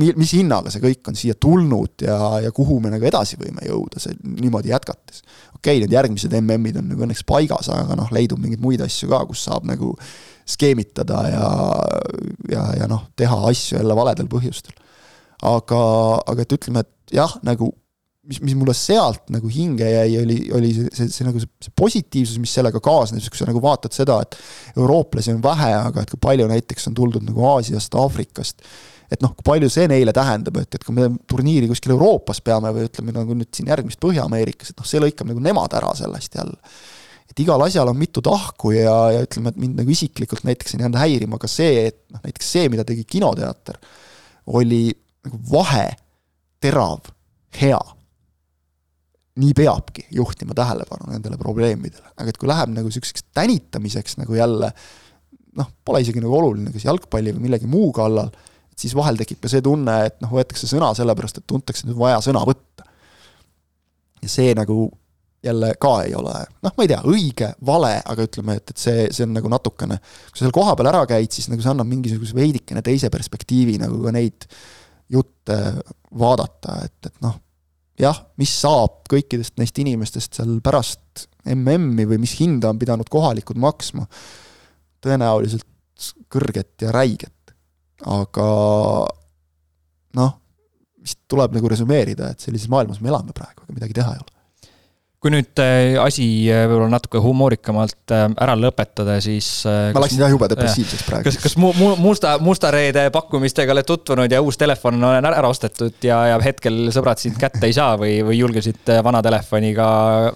mis 0.00 0.32
hinnaga 0.32 0.72
see 0.72 0.80
kõik 0.80 1.10
on 1.10 1.16
siia 1.18 1.34
tulnud 1.36 2.04
ja, 2.06 2.16
ja 2.46 2.52
kuhu 2.56 2.78
me 2.80 2.88
nagu 2.92 3.04
edasi 3.04 3.36
võime 3.36 3.66
jõuda, 3.66 4.00
see 4.00 4.16
niimoodi 4.22 4.72
jätkates. 4.72 5.20
okei 5.52 5.58
okay,, 5.76 5.82
need 5.82 5.92
järgmised 5.92 6.36
MM-id 6.40 6.78
on 6.80 6.88
nagu 6.88 7.04
õnneks 7.04 7.24
paigas, 7.28 7.68
aga 7.72 7.98
noh, 8.00 8.08
leidub 8.14 8.40
mingeid 8.40 8.62
muid 8.64 8.80
asju 8.84 9.10
ka, 9.12 9.20
kus 9.28 9.44
saab 9.44 9.68
nagu 9.68 9.92
skeemitada 10.48 11.20
ja, 11.28 11.50
ja, 12.48 12.64
ja 12.80 12.88
noh, 12.88 13.04
teha 13.16 13.36
asju 13.50 13.76
jälle 13.76 13.96
valedel 13.96 14.30
põhjustel. 14.32 14.72
aga, 15.44 15.80
aga 16.32 16.46
et 16.46 16.56
ütleme, 16.56 16.80
et 16.80 17.18
jah, 17.20 17.36
nagu 17.44 17.68
mis, 18.28 18.40
mis 18.44 18.56
mulle 18.56 18.74
sealt 18.76 19.28
nagu 19.34 19.50
hinge 19.52 19.88
jäi, 19.90 20.16
oli, 20.22 20.38
oli 20.56 20.72
see, 20.76 20.88
see, 20.96 21.12
see 21.12 21.26
nagu 21.26 21.42
see, 21.42 21.50
see 21.66 21.76
positiivsus, 21.76 22.40
mis 22.42 22.54
sellega 22.56 22.80
kaasneb, 22.84 23.22
siis 23.22 23.32
kui 23.32 23.40
sa 23.40 23.48
nagu 23.48 23.62
vaatad 23.64 23.94
seda, 23.96 24.20
et 24.24 24.36
eurooplasi 24.78 25.34
on 25.34 25.44
vähe, 25.44 25.70
aga 25.90 26.04
et 26.04 26.12
kui 26.12 26.22
palju 26.22 26.48
näiteks 26.50 26.90
on 26.90 26.98
tuldud 26.98 27.24
nagu 27.26 27.46
Aasiast, 27.54 27.96
Aafrikast 28.00 28.64
et 29.12 29.22
noh, 29.22 29.34
kui 29.36 29.46
palju 29.46 29.70
see 29.72 29.86
neile 29.90 30.14
tähendab, 30.16 30.58
et, 30.62 30.76
et 30.76 30.84
kui 30.84 30.96
me 30.96 31.08
turniiri 31.30 31.68
kuskil 31.70 31.94
Euroopas 31.94 32.40
peame 32.44 32.72
või 32.74 32.88
ütleme 32.88 33.14
nagu 33.14 33.36
nüüd 33.36 33.50
siin 33.54 33.70
järgmist 33.70 34.00
Põhja-Ameerikas, 34.02 34.72
et 34.72 34.80
noh, 34.80 34.88
see 34.88 35.02
lõikab 35.02 35.28
nagu 35.30 35.42
nemad 35.44 35.76
ära 35.76 35.92
sellest 35.98 36.38
jälle. 36.38 36.56
et 37.30 37.40
igal 37.40 37.62
asjal 37.66 37.88
on 37.90 37.98
mitu 37.98 38.22
tahku 38.24 38.74
ja, 38.74 38.94
ja 39.14 39.24
ütleme, 39.26 39.52
et 39.52 39.60
mind 39.60 39.80
nagu 39.80 39.90
isiklikult 39.90 40.44
näiteks 40.46 40.76
on 40.76 40.84
jäänud 40.84 41.00
häirima 41.00 41.38
ka 41.42 41.50
see, 41.50 41.88
et 41.90 42.00
noh, 42.14 42.22
näiteks 42.24 42.52
see, 42.56 42.68
mida 42.72 42.84
tegi 42.86 43.04
kinoteater, 43.04 43.78
oli 44.46 44.86
nagu 45.24 45.40
vahe, 45.52 45.86
terav, 46.60 47.12
hea. 47.60 47.80
Nii 49.40 49.54
peabki 49.56 50.06
juhtima 50.14 50.54
tähelepanu 50.54 51.10
nendele 51.10 51.38
probleemidele, 51.40 52.12
aga 52.14 52.30
et 52.30 52.38
kui 52.38 52.48
läheb 52.50 52.70
nagu 52.74 52.90
niisuguseks 52.90 53.30
tänitamiseks 53.34 54.18
nagu 54.20 54.36
jälle 54.38 54.70
noh, 55.58 55.70
pole 55.84 56.02
isegi 56.04 56.22
nagu 56.22 56.36
oluline, 56.38 56.70
kas 56.74 56.86
jalgpalli 56.86 57.34
või 57.34 57.48
millegi 57.48 57.70
muu 57.70 57.90
kallal 57.94 58.30
et 58.74 58.82
siis 58.82 58.94
vahel 58.98 59.18
tekib 59.18 59.38
ka 59.42 59.50
see 59.50 59.62
tunne, 59.62 59.94
et 60.08 60.18
noh, 60.22 60.32
võetakse 60.34 60.66
sõna 60.66 60.90
sellepärast, 60.98 61.38
et 61.38 61.46
tuntakse 61.50 61.86
nüüd 61.86 61.98
vaja 61.98 62.18
sõna 62.24 62.42
võtta. 62.46 62.86
ja 64.24 64.30
see 64.30 64.54
nagu 64.56 64.88
jälle 65.44 65.74
ka 65.78 65.92
ei 66.06 66.14
ole, 66.16 66.32
noh, 66.64 66.72
ma 66.72 66.84
ei 66.84 66.90
tea, 66.90 67.00
õige, 67.06 67.50
vale, 67.68 67.92
aga 68.00 68.24
ütleme, 68.26 68.56
et, 68.58 68.72
et 68.72 68.80
see, 68.80 69.04
see 69.12 69.26
on 69.26 69.34
nagu 69.36 69.50
natukene, 69.52 69.98
kui 70.00 70.40
sa 70.40 70.46
seal 70.46 70.54
kohapeal 70.56 70.88
ära 70.90 71.04
käid, 71.06 71.30
siis 71.36 71.50
nagu 71.52 71.62
see 71.62 71.70
annab 71.70 71.90
mingisuguse 71.90 72.34
veidikene 72.34 72.82
teise 72.82 73.10
perspektiivi 73.12 73.76
nagu 73.82 74.00
ka 74.06 74.14
neid 74.16 74.48
jutte 75.12 75.58
vaadata, 76.18 76.78
et, 76.88 77.10
et 77.12 77.20
noh, 77.22 77.36
jah, 78.00 78.18
mis 78.40 78.52
saab 78.62 79.04
kõikidest 79.10 79.58
neist 79.60 79.78
inimestest 79.78 80.40
seal 80.40 80.58
pärast 80.64 81.26
MM-i 81.54 82.06
või 82.08 82.20
mis 82.22 82.34
hinda 82.40 82.72
on 82.72 82.80
pidanud 82.80 83.10
kohalikud 83.12 83.60
maksma, 83.60 84.06
tõenäoliselt 85.04 85.68
kõrget 86.32 86.86
ja 86.86 86.92
räiget. 86.94 87.54
Aga 88.10 88.46
noh, 90.18 90.32
vist 91.04 91.20
tuleb 91.30 91.54
nagu 91.54 91.70
resümeerida, 91.70 92.32
et 92.32 92.42
sellises 92.42 92.70
maailmas 92.72 93.00
me 93.00 93.12
elame 93.12 93.36
praegu, 93.36 93.64
aga 93.64 93.76
midagi 93.76 93.96
teha 94.00 94.16
ei 94.16 94.22
ole 94.24 94.33
kui 95.24 95.32
nüüd 95.32 95.60
äh, 95.62 95.94
asi 95.96 96.24
äh, 96.52 96.66
võib-olla 96.68 96.90
natuke 96.92 97.20
humoorikamalt 97.24 98.12
äh, 98.12 98.26
ära 98.44 98.52
lõpetada, 98.60 99.16
siis. 99.24 99.46
ma 99.64 100.02
läksin 100.04 100.20
jah 100.20 100.32
jube 100.34 100.50
depressiivseks 100.52 101.06
praegu. 101.06 101.24
kas, 101.30 101.38
kas 101.40 101.54
mu, 101.56 101.70
mu, 101.78 101.94
musta, 101.96 102.34
musta 102.44 102.68
reede 102.74 103.06
pakkumistega 103.14 103.72
oled 103.72 103.88
tutvunud 103.88 104.32
ja 104.32 104.42
uus 104.44 104.60
telefon 104.60 105.00
on 105.00 105.28
ära 105.30 105.48
ostetud 105.48 106.04
ja, 106.04 106.18
ja 106.28 106.36
hetkel 106.44 106.90
sõbrad 106.92 107.22
sind 107.22 107.38
kätte 107.40 107.64
ei 107.64 107.72
saa 107.72 107.94
või, 108.00 108.18
või 108.26 108.36
julgesid 108.36 108.92
vana 109.06 109.22
telefoniga 109.24 109.86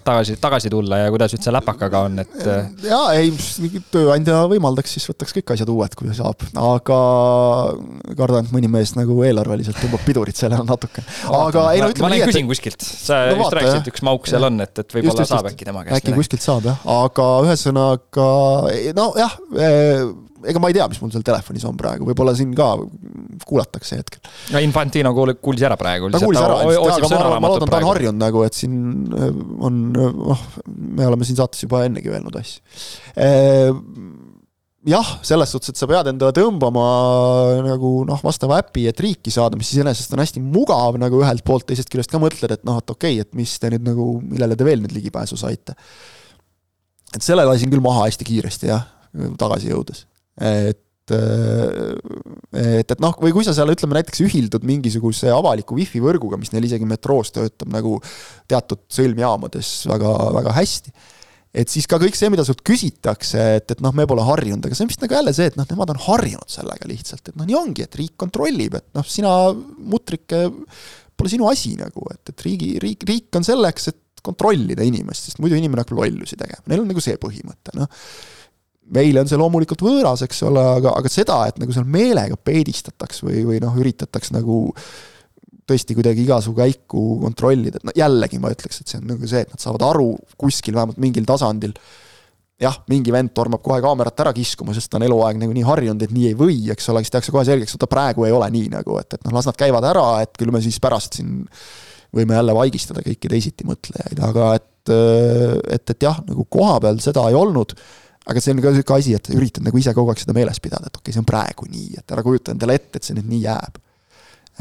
tagasi, 0.06 0.38
tagasi 0.40 0.72
tulla 0.72 1.02
ja 1.02 1.12
kuidas 1.12 1.36
üldse 1.36 1.52
läpakaga 1.52 2.02
on, 2.08 2.24
et? 2.24 2.40
jaa, 2.88 3.12
ei, 3.18 3.34
tööandja 3.92 4.40
võimaldaks, 4.48 4.96
siis 4.96 5.10
võtaks 5.12 5.36
kõik 5.36 5.52
asjad 5.52 5.74
uued, 5.74 5.98
kui 6.00 6.16
saab, 6.16 6.46
aga 6.56 7.02
kardan, 8.16 8.48
et 8.48 8.56
mõni 8.56 8.72
mees 8.72 8.96
nagu 8.96 9.20
eelarveliselt 9.28 9.76
tõmbab 9.84 10.08
pidurit 10.08 10.40
sellele 10.40 10.64
natuke. 10.64 11.04
aga 11.28 11.68
ei 11.76 11.84
no 11.84 11.92
ütleme 11.92 12.14
nii, 12.14 12.24
et. 12.24 12.26
ma 12.30 12.32
küsin 12.32 12.48
kuskilt, 12.48 12.88
sa 12.88 13.26
no, 13.28 13.42
just 13.42 13.60
rääkisid, 13.60 13.92
üks 13.92 14.08
mauk 14.08 14.32
seal 14.32 14.48
on, 14.48 14.62
et 14.64 14.77
et, 14.82 14.86
et 14.86 14.96
võib-olla 14.98 15.26
saab 15.28 15.50
äkki 15.50 15.68
tema 15.68 15.84
käest. 15.86 16.00
äkki 16.00 16.16
kuskilt 16.16 16.44
saab 16.44 16.68
jah, 16.68 16.80
aga 16.94 17.28
ühesõnaga 17.46 18.28
nojah, 18.96 19.36
eh, 19.58 20.04
ega 20.52 20.62
ma 20.62 20.70
ei 20.70 20.76
tea, 20.76 20.86
mis 20.90 21.00
mul 21.02 21.12
seal 21.14 21.26
telefonis 21.26 21.66
on 21.68 21.78
praegu, 21.80 22.06
võib-olla 22.08 22.34
siin 22.38 22.54
ka 22.58 22.70
kuulatakse 23.48 24.00
hetkel. 24.00 24.22
no 24.54 24.62
Infantino 24.64 25.12
kuulis 25.16 25.66
ära 25.66 25.78
praegu. 25.80 26.12
ta 26.14 26.22
kuulis 26.22 26.42
ära 26.42 26.60
aga 26.62 27.10
ma, 27.34 27.42
ma 27.42 27.52
loodan, 27.54 27.72
ta 27.72 27.82
on 27.82 27.90
harjunud 27.90 28.22
nagu, 28.22 28.46
et 28.46 28.58
siin 28.58 28.78
eh, 29.18 29.42
on, 29.68 29.82
noh, 29.96 30.48
me 30.68 31.10
oleme 31.10 31.28
siin 31.28 31.40
saates 31.40 31.66
juba 31.66 31.84
ennegi 31.88 32.14
öelnud 32.14 32.40
asju 32.42 32.62
jah, 34.88 35.10
selles 35.26 35.52
suhtes, 35.52 35.72
et 35.72 35.80
sa 35.80 35.88
pead 35.90 36.10
endale 36.10 36.34
tõmbama 36.36 36.84
nagu 37.66 37.92
noh, 38.08 38.20
vastava 38.24 38.60
äpi, 38.62 38.86
et 38.90 39.02
riiki 39.04 39.32
saada, 39.34 39.58
mis 39.60 39.70
iseenesest 39.74 40.14
on 40.16 40.22
hästi 40.22 40.42
mugav 40.42 40.98
nagu 41.00 41.22
ühelt 41.22 41.44
poolt, 41.46 41.68
teisest 41.68 41.90
küljest 41.92 42.12
ka 42.12 42.20
mõtled, 42.22 42.54
et 42.54 42.66
noh, 42.68 42.80
et 42.80 42.94
okei 42.94 43.18
okay,, 43.18 43.26
et 43.26 43.38
mis 43.38 43.54
te 43.60 43.72
nüüd 43.74 43.86
nagu, 43.86 44.10
millele 44.24 44.58
te 44.58 44.66
veel 44.66 44.82
nüüd 44.84 44.94
ligipääsu 44.96 45.38
saite. 45.40 45.76
et 47.14 47.24
selle 47.24 47.44
lasin 47.48 47.70
küll 47.72 47.84
maha 47.84 48.06
hästi 48.08 48.28
kiiresti 48.28 48.72
jah, 48.72 48.84
tagasi 49.40 49.72
jõudes. 49.72 50.06
et 50.40 50.84
et, 51.08 52.90
et 52.92 52.98
noh, 53.00 53.14
või 53.16 53.32
kui 53.32 53.46
sa 53.46 53.54
seal 53.56 53.72
ütleme 53.72 53.96
näiteks 53.96 54.20
ühildud 54.26 54.64
mingisuguse 54.68 55.30
avaliku 55.32 55.78
wifi 55.78 56.02
võrguga, 56.04 56.36
mis 56.36 56.52
neil 56.52 56.66
isegi 56.68 56.84
metroos 56.88 57.32
töötab 57.32 57.70
nagu 57.72 57.94
teatud 58.50 58.82
sõlmjaamades 58.92 59.70
väga, 59.88 60.12
väga 60.36 60.52
hästi 60.58 60.92
et 61.54 61.70
siis 61.72 61.88
ka 61.88 61.98
kõik 62.00 62.16
see, 62.18 62.30
mida 62.32 62.44
sult 62.46 62.60
küsitakse, 62.66 63.42
et, 63.58 63.74
et 63.74 63.82
noh, 63.84 63.94
me 63.96 64.06
pole 64.08 64.24
harjunud, 64.26 64.64
aga 64.64 64.76
see 64.76 64.84
on 64.84 64.90
vist 64.90 65.02
nagu 65.04 65.16
jälle 65.16 65.34
see, 65.36 65.48
et 65.50 65.58
noh, 65.58 65.66
nemad 65.70 65.92
on 65.94 66.00
harjunud 66.08 66.52
sellega 66.52 66.90
lihtsalt, 66.90 67.30
et 67.30 67.38
noh, 67.38 67.48
nii 67.48 67.58
ongi, 67.58 67.86
et 67.86 68.00
riik 68.00 68.16
kontrollib, 68.20 68.78
et 68.78 68.88
noh, 68.98 69.06
sina, 69.08 69.34
mutrike, 69.92 70.44
pole 71.18 71.32
sinu 71.32 71.48
asi 71.50 71.74
nagu, 71.80 72.04
et, 72.12 72.22
et 72.32 72.46
riigi, 72.46 72.74
riik, 72.82 73.06
riik 73.08 73.40
on 73.40 73.46
selleks, 73.46 73.92
et 73.92 74.24
kontrollida 74.24 74.84
inimest, 74.84 75.30
sest 75.30 75.40
muidu 75.40 75.56
inimene 75.56 75.84
hakkab 75.84 76.02
lollusi 76.02 76.36
tegema, 76.36 76.66
neil 76.68 76.82
on 76.84 76.90
nagu 76.92 77.02
see 77.04 77.16
põhimõte, 77.22 77.72
noh. 77.78 77.88
meile 78.92 79.22
on 79.22 79.30
see 79.30 79.38
loomulikult 79.40 79.84
võõras, 79.84 80.24
eks 80.26 80.42
ole, 80.48 80.64
aga, 80.78 80.92
aga 81.00 81.12
seda, 81.12 81.42
et 81.48 81.60
nagu 81.62 81.72
seal 81.72 81.88
meelega 81.88 82.36
peidistataks 82.36 83.22
või, 83.24 83.44
või 83.48 83.62
noh, 83.64 83.76
üritataks 83.78 84.34
nagu 84.36 84.66
äh, 84.74 84.90
tõesti 85.68 85.96
kuidagi 85.98 86.24
igasugu 86.24 86.58
käiku 86.62 87.04
kontrollida, 87.22 87.80
et 87.80 87.88
no 87.88 87.94
jällegi 87.96 88.40
ma 88.42 88.52
ütleks, 88.54 88.82
et 88.82 88.92
see 88.92 89.00
on 89.00 89.08
nagu 89.12 89.30
see, 89.30 89.44
et 89.44 89.54
nad 89.54 89.62
saavad 89.62 89.84
aru 89.90 90.12
kuskil 90.40 90.76
vähemalt 90.76 91.00
mingil 91.02 91.26
tasandil, 91.28 91.74
jah, 92.58 92.80
mingi 92.90 93.14
vend 93.14 93.30
tormab 93.36 93.62
kohe 93.62 93.78
kaamerat 93.84 94.24
ära 94.24 94.32
kiskuma, 94.34 94.74
sest 94.74 94.90
ta 94.90 94.98
on 94.98 95.06
eluaeg 95.06 95.38
nagu 95.38 95.54
nii 95.54 95.66
harjunud, 95.66 96.02
et 96.02 96.14
nii 96.14 96.32
ei 96.32 96.38
või, 96.38 96.58
eks 96.74 96.90
ole, 96.92 97.04
siis 97.04 97.14
tehakse 97.14 97.34
kohe 97.34 97.44
selgeks, 97.46 97.76
oota 97.76 97.90
praegu 97.90 98.26
ei 98.26 98.34
ole 98.34 98.48
nii 98.54 98.72
nagu, 98.72 98.98
et, 98.98 99.14
et 99.14 99.28
noh, 99.28 99.36
las 99.36 99.46
nad 99.46 99.58
käivad 99.58 99.86
ära, 99.86 100.08
et 100.24 100.34
küll 100.40 100.50
me 100.54 100.62
siis 100.64 100.80
pärast 100.82 101.20
siin 101.20 101.44
võime 102.14 102.34
jälle 102.38 102.56
vaigistada 102.56 103.04
kõiki 103.04 103.30
teisitimõtlejaid, 103.30 104.20
aga 104.26 104.50
et, 104.58 104.92
et, 105.76 105.94
et 105.94 106.08
jah, 106.08 106.18
nagu 106.26 106.48
koha 106.50 106.78
peal 106.82 106.98
seda 107.04 107.28
ei 107.30 107.36
olnud, 107.38 107.76
aga 108.28 108.42
see 108.42 108.56
on 108.56 108.62
ka 108.64 108.74
sihuke 108.74 108.96
asi, 108.96 109.14
et 109.16 109.30
üritad 109.36 109.64
nagu 109.64 109.78
ise 109.80 109.94
kogu 109.96 110.12
aeg 110.12 110.22
seda 110.24 110.34
meeles 110.36 110.58
pidada, 110.64 110.88
et 110.88 110.96
okei 110.96 111.08
okay,, 111.08 111.16
see 111.16 111.22
on 111.22 111.28
praegu 111.28 111.68
nii, 111.70 112.00
et 112.00 112.16
ära 112.16 112.24
kujuta 112.26 112.56
endale 112.56 112.76
ette, 112.80 112.98
et 112.98 113.06
see 113.06 113.16
nüüd 113.16 113.30
nii 113.30 113.42
jääb. 113.44 113.80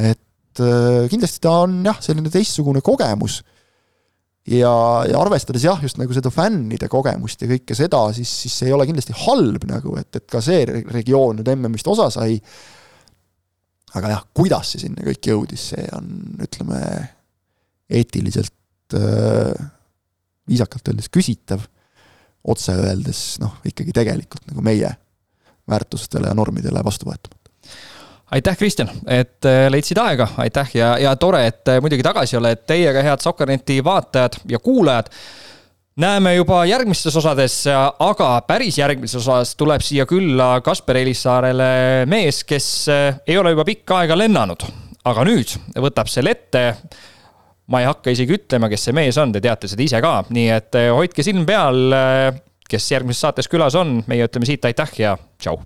et 0.06 0.22
äh, 0.63 1.06
kindlasti 1.12 1.41
ta 1.43 1.62
on 1.65 1.80
jah, 1.86 2.00
selline 2.04 2.32
teistsugune 2.34 2.82
kogemus 2.86 3.41
ja, 4.48 4.74
ja 5.08 5.20
arvestades 5.20 5.65
jah, 5.67 5.80
just 5.84 6.00
nagu 6.00 6.15
seda 6.15 6.32
fännide 6.34 6.89
kogemust 6.91 7.43
ja 7.43 7.50
kõike 7.52 7.78
seda, 7.78 8.02
siis, 8.15 8.32
siis 8.43 8.58
see 8.62 8.70
ei 8.70 8.76
ole 8.76 8.88
kindlasti 8.88 9.15
halb 9.26 9.67
nagu, 9.70 9.96
et, 10.00 10.10
et 10.20 10.28
ka 10.32 10.41
see 10.43 10.63
regioon 10.67 11.41
nüüd 11.41 11.52
MM-ist 11.56 11.89
osa 11.91 12.10
sai. 12.13 12.39
aga 13.98 14.13
jah, 14.15 14.28
kuidas 14.36 14.74
see 14.74 14.86
sinna 14.86 15.06
kõik 15.08 15.32
jõudis, 15.32 15.72
see 15.74 15.88
on, 15.96 16.13
ütleme, 16.43 16.82
eetiliselt 17.88 18.98
äh, 19.00 19.67
viisakalt 20.48 20.93
öeldes 20.93 21.12
küsitav. 21.12 21.67
otse 22.48 22.72
öeldes 22.72 23.39
noh, 23.43 23.60
ikkagi 23.67 23.91
tegelikult 23.96 24.46
nagu 24.48 24.63
meie 24.63 24.93
väärtustele 25.67 26.30
ja 26.30 26.38
normidele 26.38 26.84
vastuvõetamatu 26.84 27.46
aitäh, 28.31 28.57
Kristjan, 28.57 28.89
et 29.07 29.45
äh, 29.45 29.67
leidsid 29.71 29.99
aega, 30.01 30.27
aitäh 30.37 30.71
ja, 30.75 30.93
ja 30.99 31.15
tore, 31.15 31.45
et 31.47 31.67
äh, 31.71 31.81
muidugi 31.83 32.03
tagasi 32.05 32.37
oled. 32.39 32.63
Teiega, 32.67 33.03
head 33.05 33.23
Sokkerneti 33.23 33.79
vaatajad 33.83 34.41
ja 34.51 34.59
kuulajad. 34.59 35.11
näeme 35.97 36.35
juba 36.35 36.65
järgmistes 36.65 37.15
osades, 37.15 37.63
aga 37.99 38.41
päris 38.47 38.77
järgmises 38.77 39.15
osas 39.15 39.55
tuleb 39.55 39.81
siia 39.81 40.05
külla 40.05 40.61
Kasper 40.61 40.97
Elissaarele 40.97 42.05
mees, 42.05 42.43
kes 42.43 42.89
äh, 42.89 43.21
ei 43.27 43.37
ole 43.37 43.55
juba 43.55 43.65
pikka 43.65 44.01
aega 44.03 44.17
lennanud, 44.17 44.65
aga 45.05 45.23
nüüd 45.25 45.55
võtab 45.75 46.11
selle 46.11 46.35
ette. 46.35 46.73
Ma 47.67 47.81
ei 47.81 47.87
hakka 47.89 48.13
isegi 48.13 48.31
ütlema, 48.31 48.69
kes 48.71 48.85
see 48.87 48.95
mees 48.95 49.17
on, 49.19 49.33
te 49.35 49.41
teate 49.43 49.67
seda 49.67 49.83
ise 49.83 49.99
ka, 49.99 50.21
nii 50.31 50.51
et 50.55 50.77
hoidke 50.95 51.23
silm 51.23 51.43
peal, 51.45 51.91
kes 52.69 52.91
järgmises 52.93 53.25
saates 53.25 53.51
külas 53.51 53.75
on, 53.75 54.05
meie 54.07 54.23
ütleme 54.23 54.47
siit 54.47 54.63
aitäh 54.69 54.93
ja 55.01 55.17
tšau 55.35 55.59